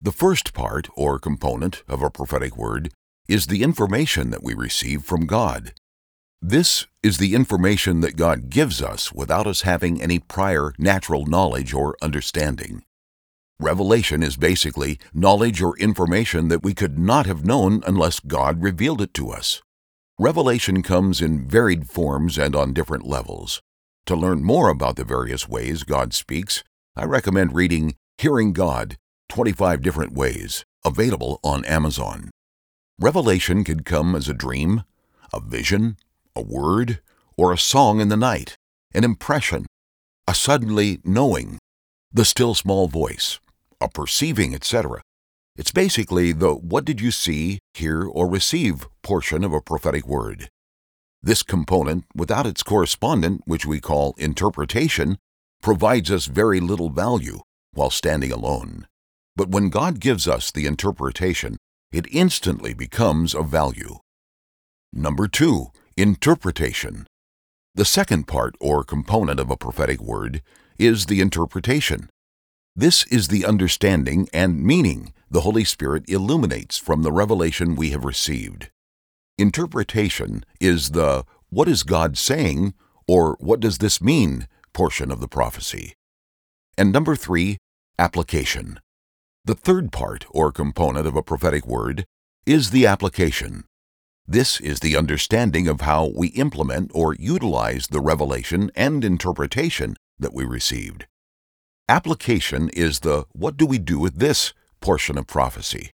[0.00, 2.92] The first part or component of a prophetic word
[3.28, 5.74] is the information that we receive from God.
[6.44, 11.72] This is the information that God gives us without us having any prior natural knowledge
[11.72, 12.82] or understanding.
[13.60, 19.00] Revelation is basically knowledge or information that we could not have known unless God revealed
[19.00, 19.62] it to us.
[20.18, 23.62] Revelation comes in varied forms and on different levels.
[24.06, 26.64] To learn more about the various ways God speaks,
[26.96, 28.96] I recommend reading Hearing God
[29.28, 32.30] 25 Different Ways, available on Amazon.
[32.98, 34.82] Revelation can come as a dream,
[35.32, 35.96] a vision,
[36.36, 37.00] a word,
[37.36, 38.56] or a song in the night,
[38.94, 39.66] an impression,
[40.26, 41.58] a suddenly knowing,
[42.12, 43.40] the still small voice,
[43.80, 45.02] a perceiving, etc.
[45.56, 50.48] It's basically the what did you see, hear, or receive portion of a prophetic word.
[51.22, 55.18] This component, without its correspondent, which we call interpretation,
[55.62, 57.40] provides us very little value
[57.72, 58.86] while standing alone.
[59.36, 61.56] But when God gives us the interpretation,
[61.92, 63.98] it instantly becomes of value.
[64.92, 67.06] Number two, interpretation.
[67.74, 70.42] The second part or component of a prophetic word
[70.78, 72.08] is the interpretation.
[72.74, 78.04] This is the understanding and meaning the Holy Spirit illuminates from the revelation we have
[78.04, 78.70] received.
[79.38, 82.74] Interpretation is the what is God saying
[83.06, 85.94] or what does this mean portion of the prophecy.
[86.78, 87.58] And number three,
[87.98, 88.80] application.
[89.44, 92.04] The third part or component of a prophetic word
[92.46, 93.64] is the application.
[94.32, 100.32] This is the understanding of how we implement or utilize the revelation and interpretation that
[100.32, 101.04] we received.
[101.86, 105.90] Application is the what do we do with this portion of prophecy.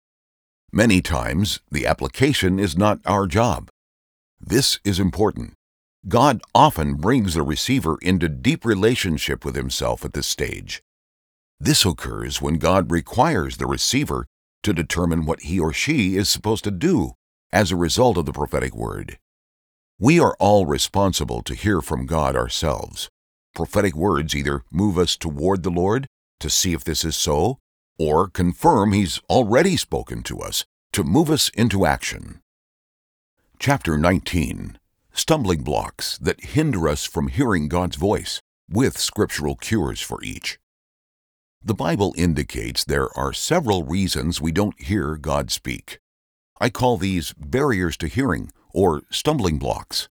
[0.72, 3.68] Many times, the application is not our job.
[4.40, 5.52] This is important.
[6.08, 10.82] God often brings the receiver into deep relationship with himself at this stage.
[11.60, 14.26] This occurs when God requires the receiver
[14.64, 17.12] to determine what he or she is supposed to do
[17.54, 19.16] as a result of the prophetic word.
[19.96, 23.08] We are all responsible to hear from God ourselves.
[23.54, 26.08] Prophetic words either move us toward the Lord
[26.40, 27.58] to see if this is so,
[27.96, 32.40] or confirm He's already spoken to us to move us into action.
[33.60, 34.78] Chapter 19
[35.12, 40.58] Stumbling Blocks that Hinder Us from Hearing God's Voice, with Scriptural Cures for Each.
[41.62, 46.00] The Bible indicates there are several reasons we don't hear God speak.
[46.64, 50.08] I call these barriers to hearing or stumbling blocks.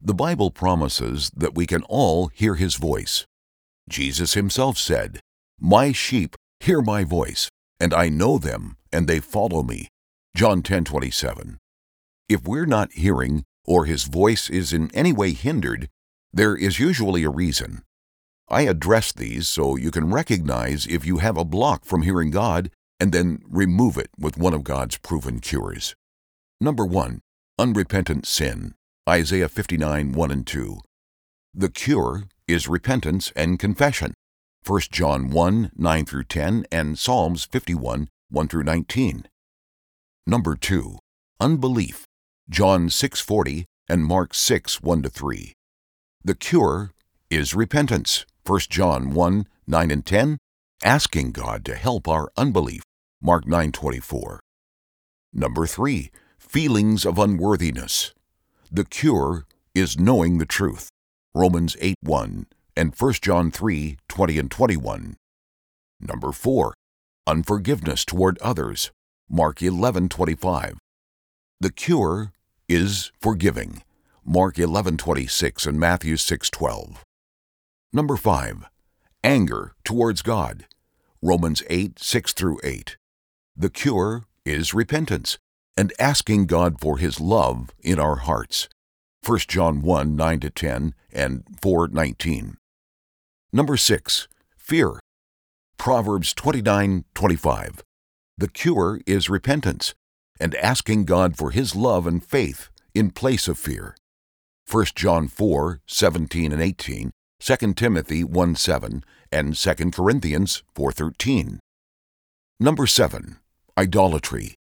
[0.00, 3.26] The Bible promises that we can all hear His voice.
[3.88, 5.18] Jesus Himself said,
[5.58, 7.48] My sheep hear my voice,
[7.80, 9.88] and I know them, and they follow me.
[10.36, 11.56] John 10:27.
[12.28, 15.88] If we're not hearing or his voice is in any way hindered,
[16.32, 17.82] there is usually a reason.
[18.48, 22.70] I address these so you can recognize if you have a block from hearing God
[23.02, 25.96] and then remove it with one of God's proven cures.
[26.60, 27.20] Number 1.
[27.58, 28.74] Unrepentant sin.
[29.08, 30.78] Isaiah 59 1 and 2.
[31.52, 34.14] The cure is repentance and confession.
[34.64, 39.26] 1 John 1 9 through 10 and Psalms 51 1 through 19.
[40.24, 40.96] Number 2.
[41.40, 42.04] Unbelief.
[42.48, 45.52] John 6:40 and Mark 6 1 3.
[46.22, 46.92] The cure
[47.30, 48.24] is repentance.
[48.46, 50.38] 1 John 1 9 and 10,
[50.84, 52.82] asking God to help our unbelief.
[53.24, 54.40] Mark 9:24.
[55.32, 56.10] Number 3.
[56.38, 58.12] Feelings of unworthiness.
[58.68, 59.46] The cure
[59.76, 60.88] is knowing the truth.
[61.32, 62.46] Romans 8 1
[62.76, 65.16] and 1 John 3:20 20 and 21.
[66.00, 66.74] Number 4.
[67.28, 68.90] Unforgiveness toward others.
[69.30, 70.78] Mark 11:25.
[71.60, 72.32] The cure
[72.68, 73.84] is forgiving.
[74.24, 77.04] Mark 11:26 and Matthew 6:12.
[77.92, 78.64] Number 5.
[79.22, 80.66] Anger towards God.
[81.22, 82.96] Romans 8 6 through 8.
[83.56, 85.38] The cure is repentance
[85.76, 88.68] and asking God for His love in our hearts.
[89.24, 92.56] 1 John 1 9 to 10 and 4 19.
[93.52, 94.28] Number 6.
[94.56, 95.00] Fear.
[95.76, 97.82] Proverbs 29 25.
[98.38, 99.94] The cure is repentance
[100.40, 103.94] and asking God for His love and faith in place of fear.
[104.70, 111.60] 1 John 4 17 and 18, 2 Timothy 1 7, and 2 Corinthians 4 13.
[112.58, 113.38] Number 7.
[113.78, 114.54] Idolatry.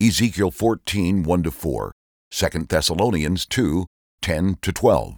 [0.00, 1.92] Ezekiel 14 1 4,
[2.30, 3.86] 2 Thessalonians 2
[4.20, 5.16] 10 12.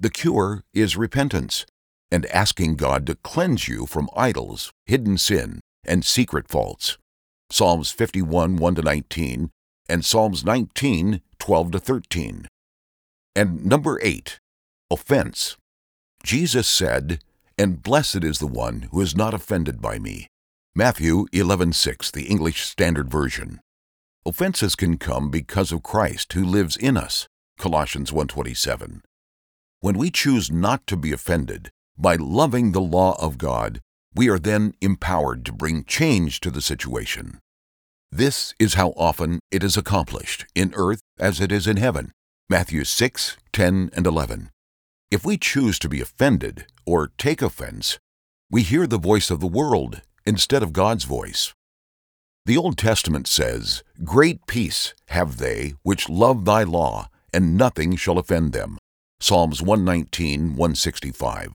[0.00, 1.66] The cure is repentance
[2.10, 6.98] and asking God to cleanse you from idols, hidden sin, and secret faults.
[7.50, 9.50] Psalms 51 1 19
[9.88, 12.46] and Psalms 19 12 13.
[13.36, 14.40] And number 8,
[14.90, 15.56] offense.
[16.24, 17.22] Jesus said,
[17.56, 20.26] "And blessed is the one who is not offended by me."
[20.78, 23.60] Matthew 11:6, the English Standard Version.
[24.24, 27.26] Offenses can come because of Christ who lives in us.
[27.58, 29.02] Colossians 1:27.
[29.80, 33.80] When we choose not to be offended by loving the law of God,
[34.14, 37.40] we are then empowered to bring change to the situation.
[38.12, 42.12] This is how often it is accomplished, in earth as it is in heaven.
[42.48, 44.50] Matthew 6, 10, and 11.
[45.10, 47.98] If we choose to be offended or take offense,
[48.48, 51.54] we hear the voice of the world instead of God's voice.
[52.44, 58.18] The Old Testament says, Great peace have they which love thy law, and nothing shall
[58.18, 58.76] offend them.
[59.20, 61.54] Psalms 119, 165.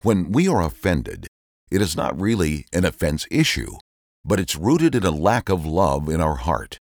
[0.00, 1.26] When we are offended,
[1.70, 3.72] it is not really an offense issue,
[4.24, 6.78] but it's rooted in a lack of love in our heart.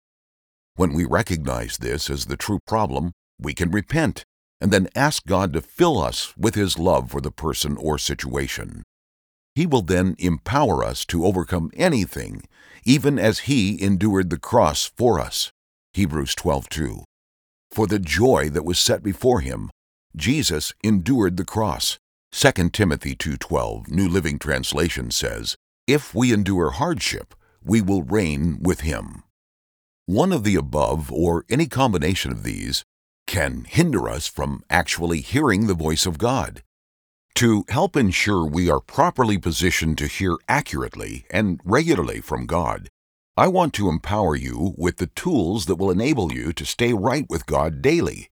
[0.75, 4.23] When we recognize this as the true problem, we can repent
[4.61, 8.83] and then ask God to fill us with His love for the person or situation.
[9.55, 12.43] He will then empower us to overcome anything,
[12.85, 15.51] even as He endured the cross for us.
[15.93, 17.03] Hebrews 12:2.
[17.71, 19.69] For the joy that was set before Him,
[20.15, 21.97] Jesus endured the cross.
[22.31, 28.81] 2 Timothy 2:12, New Living Translation says, "If we endure hardship, we will reign with
[28.81, 29.23] Him."
[30.05, 32.83] One of the above, or any combination of these,
[33.27, 36.63] can hinder us from actually hearing the voice of God.
[37.35, 42.89] To help ensure we are properly positioned to hear accurately and regularly from God,
[43.35, 47.25] I want to empower you with the tools that will enable you to stay right
[47.29, 48.29] with God daily.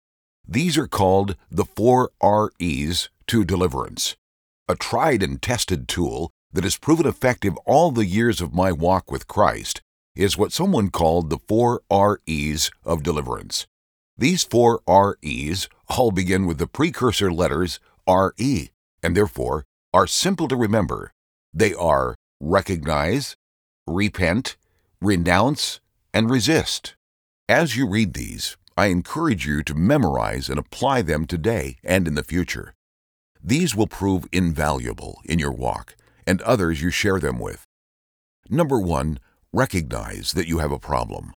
[0.46, 4.16] These are called the four REs to deliverance,
[4.68, 9.10] a tried and tested tool that has proven effective all the years of my walk
[9.10, 9.82] with Christ
[10.14, 13.66] is what someone called the four REs of deliverance.
[14.16, 18.70] These four REs all begin with the precursor letters RE,
[19.04, 21.12] and therefore are simple to remember.
[21.52, 23.36] They are recognize,
[23.86, 24.56] repent,
[25.00, 25.80] renounce,
[26.12, 26.96] and resist.
[27.48, 32.14] As you read these, I encourage you to memorize and apply them today and in
[32.14, 32.74] the future.
[33.42, 35.94] These will prove invaluable in your walk
[36.26, 37.64] and others you share them with.
[38.48, 39.20] Number one,
[39.52, 41.32] recognize that you have a problem.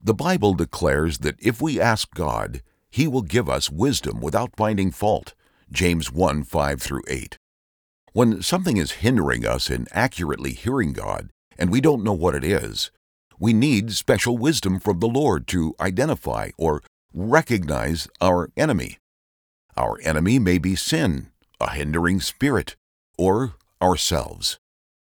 [0.00, 4.90] The Bible declares that if we ask God, He will give us wisdom without finding
[4.90, 5.34] fault.
[5.72, 7.38] James 1 5 through 8.
[8.12, 12.44] When something is hindering us in accurately hearing God, and we don't know what it
[12.44, 12.90] is,
[13.38, 18.98] we need special wisdom from the Lord to identify or recognize our enemy.
[19.76, 21.28] Our enemy may be sin,
[21.60, 22.76] a hindering spirit,
[23.18, 24.58] or ourselves.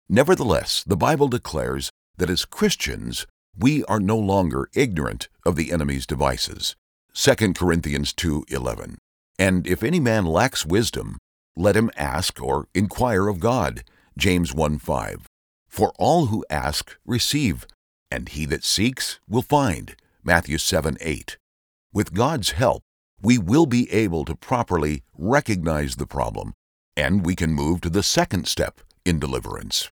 [0.08, 3.26] Nevertheless, the Bible declares that as Christians,
[3.56, 6.74] we are no longer ignorant of the enemy's devices.
[7.14, 8.98] 2 Corinthians 2:11.
[9.40, 11.16] And if any man lacks wisdom,
[11.56, 13.82] let him ask or inquire of God.
[14.18, 15.26] James 1 5.
[15.66, 17.66] For all who ask receive,
[18.10, 19.96] and he that seeks will find.
[20.22, 21.38] Matthew 7 8.
[21.90, 22.82] With God's help,
[23.22, 26.52] we will be able to properly recognize the problem,
[26.94, 29.90] and we can move to the second step in deliverance.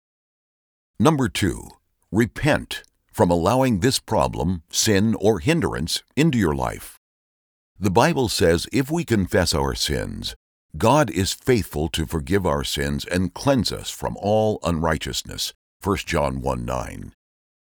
[0.98, 1.68] Number 2.
[2.10, 2.82] Repent
[3.12, 6.95] from allowing this problem, sin, or hindrance into your life.
[7.78, 10.34] The Bible says if we confess our sins,
[10.78, 15.52] God is faithful to forgive our sins and cleanse us from all unrighteousness.
[15.84, 17.12] 1 John 1 9.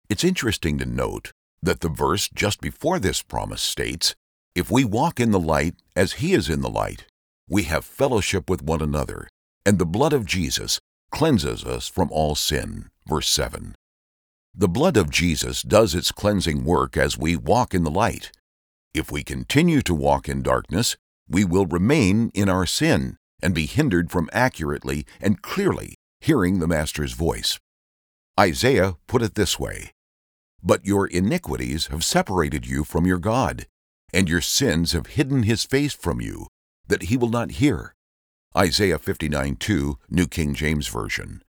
[0.09, 1.31] It's interesting to note
[1.63, 4.17] that the verse just before this promise states,
[4.57, 7.07] If we walk in the light as He is in the light,
[7.49, 9.29] we have fellowship with one another,
[9.65, 10.81] and the blood of Jesus
[11.13, 12.91] cleanses us from all sin.
[13.07, 13.77] Verse 7.
[14.53, 18.33] The blood of Jesus does its cleansing work as we walk in the light.
[18.95, 23.65] If we continue to walk in darkness, we will remain in our sin and be
[23.65, 27.59] hindered from accurately and clearly hearing the Master's voice.
[28.39, 29.93] Isaiah put it this way
[30.63, 33.67] But your iniquities have separated you from your God,
[34.13, 36.49] and your sins have hidden his face from you,
[36.87, 37.95] that he will not hear.
[38.55, 41.43] Isaiah 59 2, New King James Version.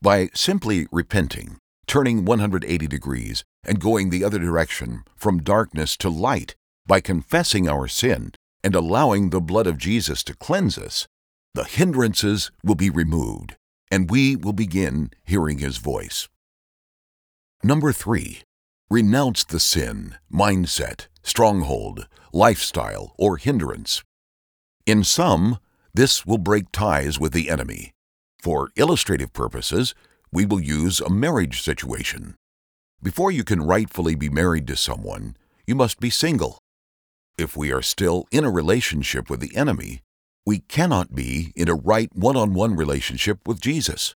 [0.00, 6.56] By simply repenting, turning 180 degrees and going the other direction from darkness to light
[6.86, 8.32] by confessing our sin
[8.64, 11.06] and allowing the blood of Jesus to cleanse us,
[11.54, 13.56] the hindrances will be removed
[13.90, 16.28] and we will begin hearing his voice.
[17.62, 18.40] Number three,
[18.90, 24.02] renounce the sin, mindset, stronghold, lifestyle, or hindrance.
[24.86, 25.58] In some,
[25.92, 27.92] this will break ties with the enemy.
[28.40, 29.94] For illustrative purposes,
[30.32, 32.34] we will use a marriage situation.
[33.02, 36.61] Before you can rightfully be married to someone, you must be single.
[37.38, 40.02] If we are still in a relationship with the enemy,
[40.44, 44.14] we cannot be in a right one on one relationship with Jesus.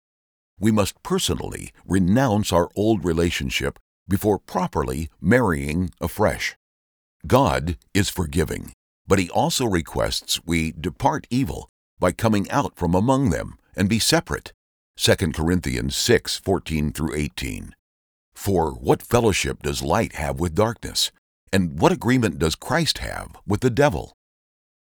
[0.59, 6.55] We must personally renounce our old relationship before properly marrying afresh.
[7.27, 8.73] God is forgiving,
[9.07, 13.99] but He also requests we depart evil by coming out from among them and be
[13.99, 14.53] separate.
[14.97, 17.75] 2 Corinthians 6 14 through 18.
[18.33, 21.11] For what fellowship does light have with darkness?
[21.53, 24.11] And what agreement does Christ have with the devil?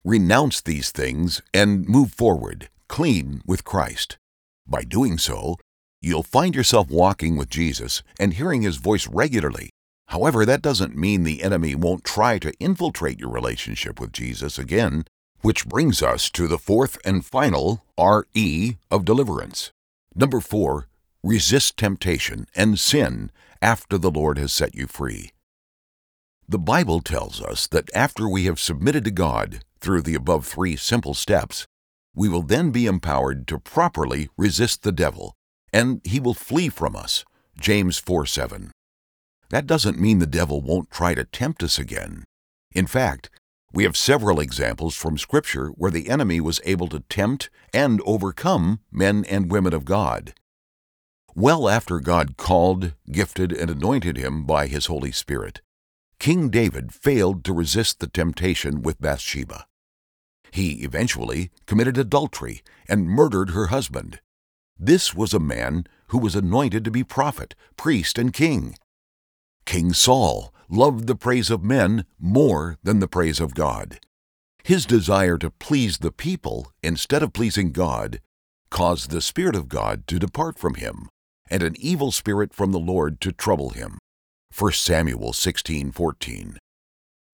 [0.05, 4.17] Renounce these things and move forward, clean with Christ.
[4.65, 5.57] By doing so,
[6.01, 9.71] you'll find yourself walking with Jesus and hearing his voice regularly,
[10.11, 15.05] However, that doesn't mean the enemy won't try to infiltrate your relationship with Jesus again,
[15.41, 19.71] which brings us to the fourth and final RE of deliverance.
[20.13, 20.89] Number four,
[21.23, 23.31] resist temptation and sin
[23.63, 25.31] after the Lord has set you free.
[26.51, 30.75] The Bible tells us that after we have submitted to God through the above three
[30.75, 31.65] simple steps,
[32.13, 35.37] we will then be empowered to properly resist the devil,
[35.73, 37.25] and he will flee from us.
[37.61, 38.73] James 4 7.
[39.51, 42.25] That doesn't mean the devil won't try to tempt us again.
[42.73, 43.31] In fact,
[43.73, 48.81] we have several examples from Scripture where the enemy was able to tempt and overcome
[48.91, 50.35] men and women of God.
[51.37, 55.61] Well after God called, gifted, and anointed him by his Holy Spirit,
[56.21, 59.65] King David failed to resist the temptation with Bathsheba.
[60.51, 64.21] He eventually committed adultery and murdered her husband.
[64.79, 68.75] This was a man who was anointed to be prophet, priest, and king.
[69.65, 73.99] King Saul loved the praise of men more than the praise of God.
[74.63, 78.21] His desire to please the people instead of pleasing God
[78.71, 81.09] caused the Spirit of God to depart from him,
[81.49, 84.00] and an evil spirit from the Lord to trouble him.
[84.53, 86.59] 1 Samuel 16:14.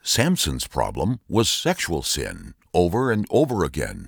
[0.02, 4.06] Samson's problem was sexual sin over and over again.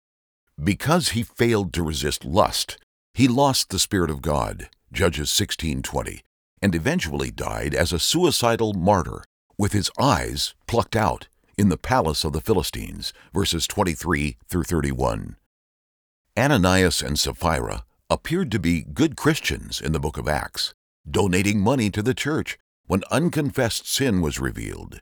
[0.63, 2.79] Because he failed to resist lust,
[3.15, 4.69] he lost the spirit of God.
[4.93, 6.23] Judges 16:20
[6.61, 9.25] and eventually died as a suicidal martyr
[9.57, 15.37] with his eyes plucked out in the palace of the Philistines, verses 23 through 31.
[16.37, 20.73] Ananias and Sapphira appeared to be good Christians in the book of Acts,
[21.09, 22.59] donating money to the church
[22.89, 25.01] when unconfessed sin was revealed.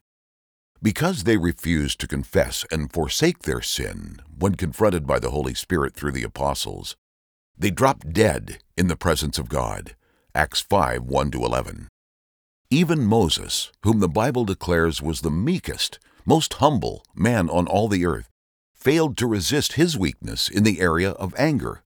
[0.83, 5.95] Because they refused to confess and forsake their sin when confronted by the Holy Spirit
[5.95, 6.97] through the apostles,
[7.57, 9.97] they dropped dead in the presence of God.
[10.35, 11.89] Acts 5 1 11.
[12.69, 18.05] Even Moses, whom the Bible declares was the meekest, most humble man on all the
[18.05, 18.29] earth,
[18.75, 21.85] failed to resist his weakness in the area of anger.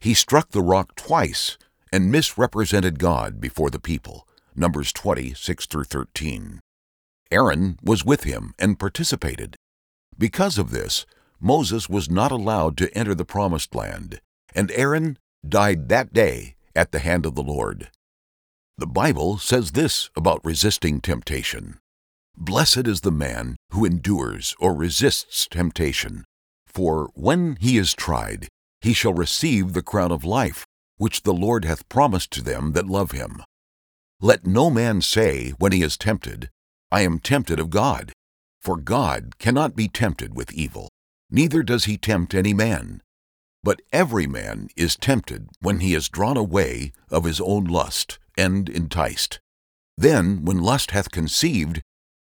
[0.00, 1.58] He struck the rock twice
[1.92, 4.26] and misrepresented God before the people.
[4.58, 6.60] Numbers 20 6 through 13.
[7.30, 9.56] Aaron was with him and participated.
[10.16, 11.04] Because of this,
[11.38, 14.20] Moses was not allowed to enter the promised land,
[14.54, 17.90] and Aaron died that day at the hand of the Lord.
[18.78, 21.78] The Bible says this about resisting temptation
[22.36, 26.24] Blessed is the man who endures or resists temptation,
[26.66, 28.48] for when he is tried,
[28.80, 30.64] he shall receive the crown of life,
[30.96, 33.42] which the Lord hath promised to them that love him.
[34.20, 36.48] Let no man say when he is tempted,
[36.90, 38.12] I am tempted of God.
[38.62, 40.88] For God cannot be tempted with evil,
[41.30, 43.02] neither does he tempt any man.
[43.62, 48.68] But every man is tempted when he is drawn away of his own lust and
[48.68, 49.38] enticed.
[49.98, 51.82] Then, when lust hath conceived,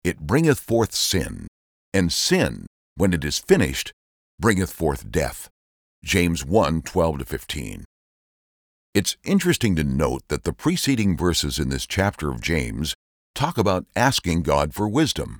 [0.03, 1.47] it bringeth forth sin,
[1.93, 2.65] and sin,
[2.95, 3.91] when it is finished,
[4.39, 5.49] bringeth forth death.
[6.03, 7.85] James 1 12 15.
[8.97, 12.95] It's interesting to note that the preceding verses in this chapter of James
[13.35, 15.39] talk about asking God for wisdom.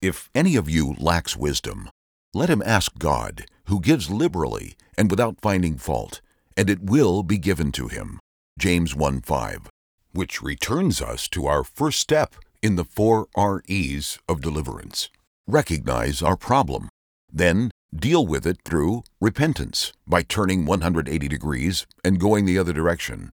[0.00, 1.90] If any of you lacks wisdom,
[2.32, 6.20] let him ask God, who gives liberally and without finding fault,
[6.56, 8.20] and it will be given to him.
[8.60, 9.68] James 1 5,
[10.12, 15.08] which returns us to our first step in the four REs of deliverance.
[15.48, 16.90] Recognize our problem.
[17.28, 23.30] Then deal with it through repentance by turning 180 degrees and going the other direction.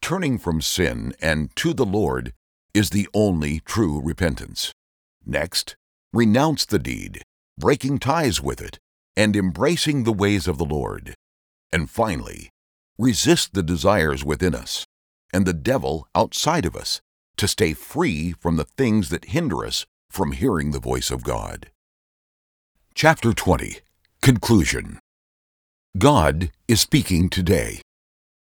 [0.00, 2.32] Turning from sin and to the Lord
[2.74, 4.72] is the only true repentance.
[5.24, 5.76] Next,
[6.12, 7.22] renounce the deed,
[7.58, 8.78] breaking ties with it,
[9.16, 11.14] and embracing the ways of the Lord.
[11.72, 12.50] And finally,
[12.98, 14.86] resist the desires within us
[15.32, 17.00] and the devil outside of us
[17.36, 21.70] to stay free from the things that hinder us from hearing the voice of God.
[22.94, 23.78] Chapter 20
[24.20, 24.98] Conclusion
[25.96, 27.80] God is speaking today.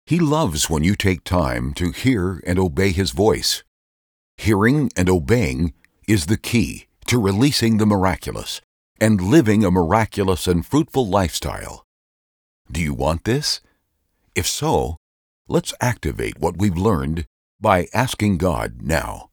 [0.07, 3.63] He loves when you take time to hear and obey His voice.
[4.39, 5.75] Hearing and obeying
[6.09, 8.63] is the key to releasing the miraculous
[8.99, 11.85] and living a miraculous and fruitful lifestyle.
[12.73, 13.61] Do you want this?
[14.35, 14.97] If so,
[15.47, 17.27] let's activate what we've learned
[17.61, 19.29] by asking God now.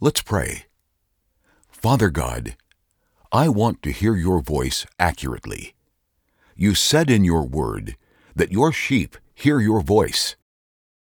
[0.00, 0.64] Let's pray.
[1.68, 2.56] Father God,
[3.34, 5.74] I want to hear your voice accurately.
[6.54, 7.96] You said in your word
[8.36, 10.36] that your sheep hear your voice.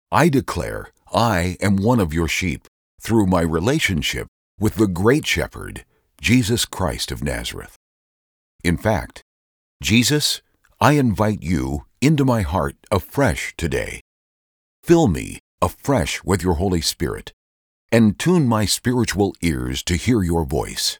[0.09, 2.65] I declare I am one of your sheep
[3.01, 4.27] through my relationship
[4.57, 5.83] with the great shepherd
[6.21, 7.75] Jesus Christ of Nazareth.
[8.63, 9.21] In fact,
[9.81, 10.41] Jesus,
[10.79, 13.99] I invite you into my heart afresh today.
[14.81, 17.33] Fill me afresh with your Holy Spirit
[17.91, 20.99] and tune my spiritual ears to hear your voice.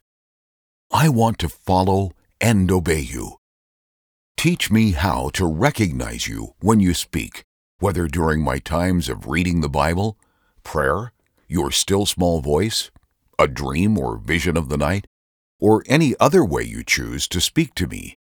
[0.95, 3.37] I want to follow and obey you.
[4.37, 7.41] Teach me how to recognize you when you speak,
[7.79, 10.19] whether during my times of reading the Bible,
[10.63, 11.11] prayer,
[11.47, 12.91] your still small voice,
[13.39, 15.07] a dream or vision of the night,
[15.59, 18.15] or any other way you choose to speak to me.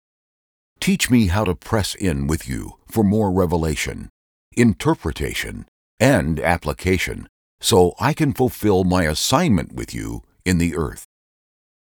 [0.79, 4.11] Teach me how to press in with you for more revelation,
[4.53, 5.67] interpretation,
[5.99, 7.29] and application
[7.63, 11.07] so I can fulfill my assignment with you in the earth.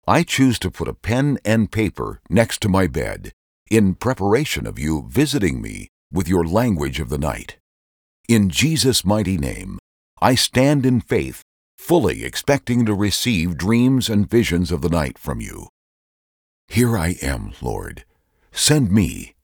[0.06, 3.32] I choose to put a pen and paper next to my bed
[3.72, 7.58] in preparation of you visiting me with your language of the night.
[8.28, 9.80] In Jesus' mighty name,
[10.22, 11.42] I stand in faith,
[11.78, 15.70] fully expecting to receive dreams and visions of the night from you.
[16.68, 18.04] Here I am, Lord.
[18.52, 19.36] Send me.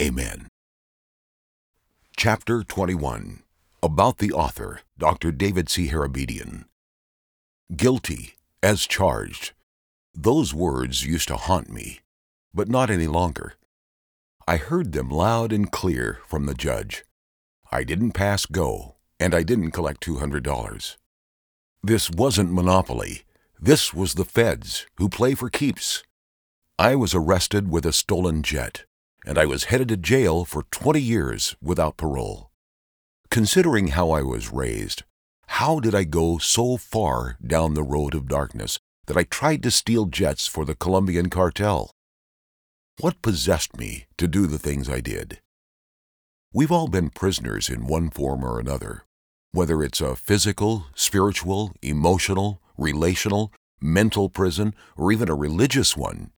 [0.00, 0.48] Amen.
[2.16, 3.44] Chapter 21
[3.84, 5.30] About the Author, Dr.
[5.30, 5.88] David C.
[5.88, 6.64] Harabedian.
[7.76, 9.52] Guilty, as charged.
[10.22, 12.00] Those words used to haunt me,
[12.52, 13.54] but not any longer.
[14.46, 17.04] I heard them loud and clear from the judge.
[17.72, 20.96] I didn't pass go, and I didn't collect $200.
[21.82, 23.22] This wasn't Monopoly.
[23.58, 26.02] This was the feds, who play for keeps.
[26.78, 28.84] I was arrested with a stolen jet,
[29.24, 32.50] and I was headed to jail for 20 years without parole.
[33.30, 35.02] Considering how I was raised,
[35.46, 39.70] how did I go so far down the road of darkness that I tried to
[39.70, 41.90] steal jets for the Colombian cartel?
[43.00, 45.40] What possessed me to do the things I did?
[46.52, 49.04] We've all been prisoners in one form or another,
[49.52, 56.32] whether it's a physical, spiritual, emotional, relational, mental prison, or even a religious one.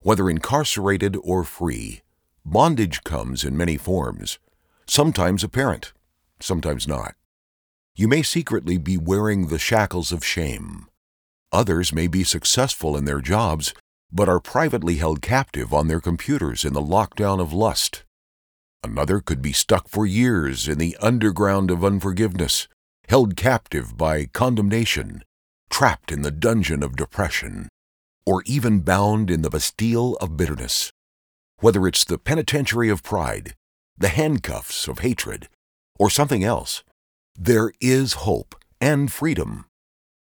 [0.00, 2.02] Whether incarcerated or free,
[2.44, 4.38] bondage comes in many forms,
[4.86, 5.92] sometimes apparent,
[6.40, 7.14] sometimes not.
[7.96, 10.86] You may secretly be wearing the shackles of shame.
[11.52, 13.74] Others may be successful in their jobs,
[14.12, 18.04] but are privately held captive on their computers in the lockdown of lust.
[18.82, 22.68] Another could be stuck for years in the underground of unforgiveness,
[23.08, 25.22] held captive by condemnation,
[25.68, 27.68] trapped in the dungeon of depression,
[28.24, 30.92] or even bound in the bastille of bitterness.
[31.58, 33.54] Whether it's the penitentiary of pride,
[33.98, 35.48] the handcuffs of hatred,
[35.98, 36.84] or something else,
[37.36, 39.66] there is hope and freedom.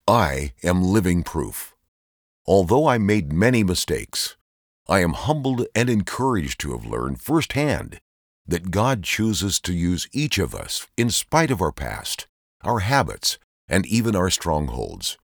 [0.08, 1.76] I am living proof.
[2.46, 4.38] Although I made many mistakes,
[4.88, 8.00] I am humbled and encouraged to have learned firsthand
[8.46, 12.28] that God chooses to use each of us in spite of our past,
[12.64, 15.18] our habits, and even our strongholds.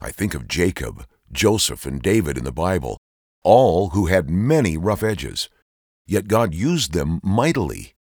[0.00, 2.98] I think of Jacob, Joseph, and David in the Bible,
[3.44, 5.48] all who had many rough edges,
[6.04, 7.94] yet God used them mightily.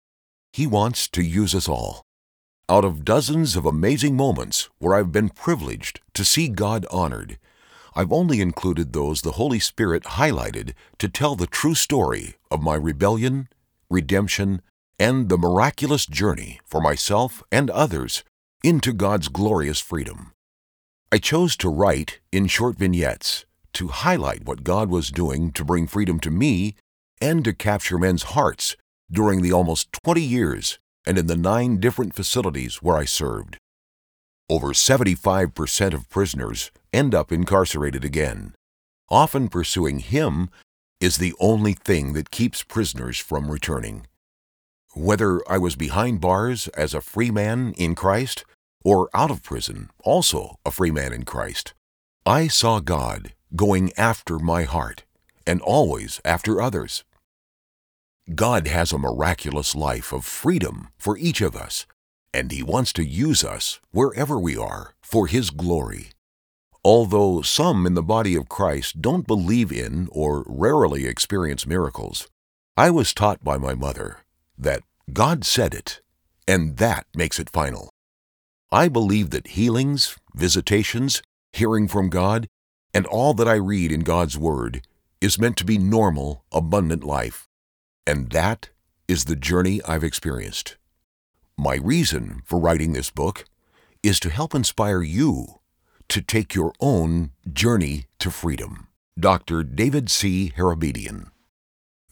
[0.54, 2.00] He wants to use us all.
[2.66, 7.38] Out of dozens of amazing moments where I've been privileged to see God honored,
[7.94, 12.74] I've only included those the Holy Spirit highlighted to tell the true story of my
[12.74, 13.50] rebellion,
[13.90, 14.62] redemption,
[14.98, 18.24] and the miraculous journey for myself and others
[18.62, 20.32] into God's glorious freedom.
[21.12, 25.86] I chose to write in short vignettes to highlight what God was doing to bring
[25.86, 26.76] freedom to me
[27.20, 28.74] and to capture men's hearts
[29.12, 33.58] during the almost 20 years and in the nine different facilities where I served.
[34.48, 38.54] Over 75% of prisoners end up incarcerated again.
[39.08, 40.50] Often pursuing Him
[41.00, 44.06] is the only thing that keeps prisoners from returning.
[44.94, 48.44] Whether I was behind bars as a free man in Christ
[48.84, 51.74] or out of prison, also a free man in Christ,
[52.24, 55.04] I saw God going after my heart
[55.46, 57.04] and always after others.
[58.32, 61.84] God has a miraculous life of freedom for each of us,
[62.32, 66.08] and He wants to use us wherever we are for His glory.
[66.82, 72.26] Although some in the body of Christ don't believe in or rarely experience miracles,
[72.78, 74.20] I was taught by my mother
[74.56, 74.82] that
[75.12, 76.00] God said it,
[76.48, 77.90] and that makes it final.
[78.72, 81.20] I believe that healings, visitations,
[81.52, 82.46] hearing from God,
[82.94, 84.80] and all that I read in God's Word
[85.20, 87.48] is meant to be normal, abundant life.
[88.06, 88.70] And that
[89.08, 90.76] is the journey I've experienced.
[91.56, 93.44] My reason for writing this book
[94.02, 95.60] is to help inspire you
[96.08, 98.88] to take your own journey to freedom.
[99.18, 99.62] Dr.
[99.62, 100.52] David C.
[100.56, 101.28] Harabedian.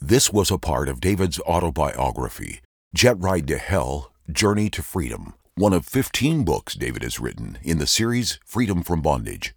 [0.01, 2.61] This was a part of David's autobiography,
[2.95, 7.79] Jet Ride to Hell Journey to Freedom, one of 15 books David has written in
[7.79, 9.55] the series Freedom from Bondage.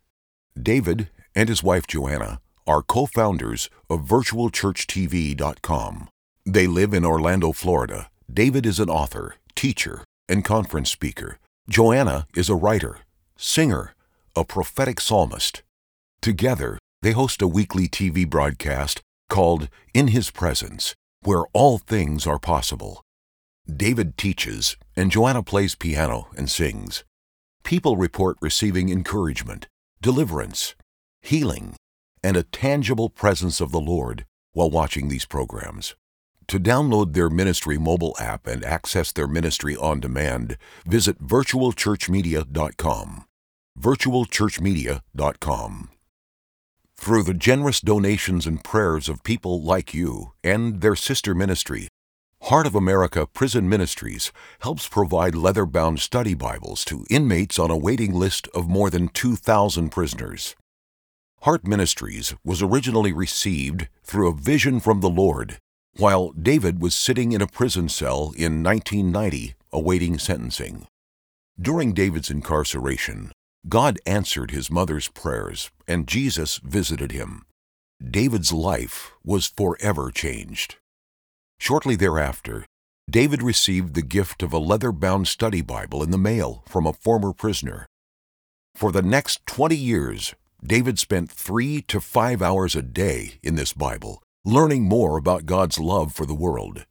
[0.62, 6.10] David and his wife Joanna are co founders of VirtualChurchTV.com.
[6.48, 8.12] They live in Orlando, Florida.
[8.32, 11.40] David is an author, teacher, and conference speaker.
[11.68, 13.00] Joanna is a writer.
[13.38, 13.96] singer,
[14.36, 15.64] a prophetic psalmist.
[16.22, 20.94] Together, they host a weekly TV broadcast called In His Presence,
[21.24, 23.02] where all things are possible.
[23.68, 27.04] David teaches, and Joanna plays piano and sings.
[27.64, 29.68] People report receiving encouragement,
[30.00, 30.76] deliverance,
[31.22, 31.76] healing,
[32.24, 35.96] and a tangible presence of the Lord while watching these programs.
[36.50, 43.26] To download their ministry mobile app and access their ministry on demand, visit virtualchurchmedia.com.
[43.80, 45.90] virtualchurchmedia.com.
[46.98, 51.88] Through the generous donations and prayers of people like you and their sister ministry,
[52.44, 57.78] Heart of America Prison Ministries helps provide leather bound study Bibles to inmates on a
[57.78, 60.56] waiting list of more than 2,000 prisoners.
[61.42, 65.58] Heart Ministries was originally received through a vision from the Lord
[65.98, 70.88] while David was sitting in a prison cell in 1990 awaiting sentencing.
[71.60, 73.32] During David's incarceration,
[73.68, 77.46] God answered his mother's prayers and Jesus visited him.
[78.04, 80.76] David's life was forever changed.
[81.60, 82.66] Shortly thereafter,
[83.10, 86.94] David received the gift of a leather bound study Bible in the mail from a
[86.94, 87.86] former prisoner.
[88.76, 93.72] For the next 20 years, David spent three to five hours a day in this
[93.74, 96.86] Bible, learning more about God's love for the world.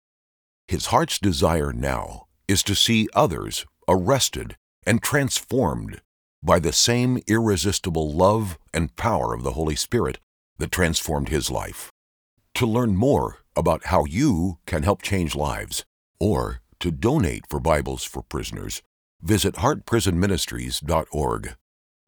[0.67, 6.03] His heart's desire now is to see others arrested and transformed
[6.43, 10.19] by the same irresistible love and power of the Holy Spirit
[10.59, 11.93] that transformed his life.
[12.55, 15.85] To learn more about how you can help change lives
[16.19, 18.83] or to donate for Bibles for prisoners,
[19.23, 21.55] visit heartprisonministries.org.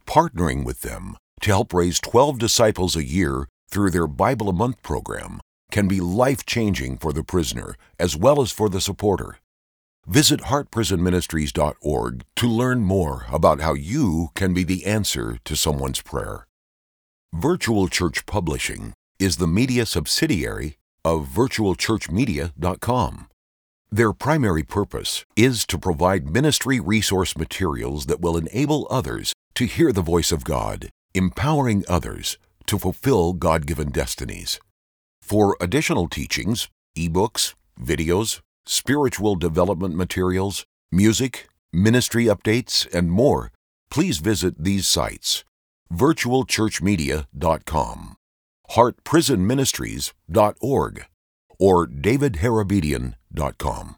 [0.06, 4.82] Partnering with them to help raise 12 disciples a year through their Bible a Month
[4.82, 5.40] program
[5.70, 9.38] can be life changing for the prisoner as well as for the supporter.
[10.06, 16.46] Visit heartprisonministries.org to learn more about how you can be the answer to someone's prayer.
[17.34, 23.28] Virtual Church Publishing is the media subsidiary of virtualchurchmedia.com.
[23.90, 29.92] Their primary purpose is to provide ministry resource materials that will enable others to hear
[29.92, 32.36] the voice of God, empowering others
[32.66, 34.60] to fulfill God given destinies.
[35.20, 43.50] For additional teachings, ebooks, videos, spiritual development materials, music, ministry updates, and more,
[43.90, 45.42] please visit these sites
[45.92, 48.16] virtualchurchmedia.com
[48.70, 51.06] heartprisonministries.org,
[51.58, 53.96] or davidharabedian.com.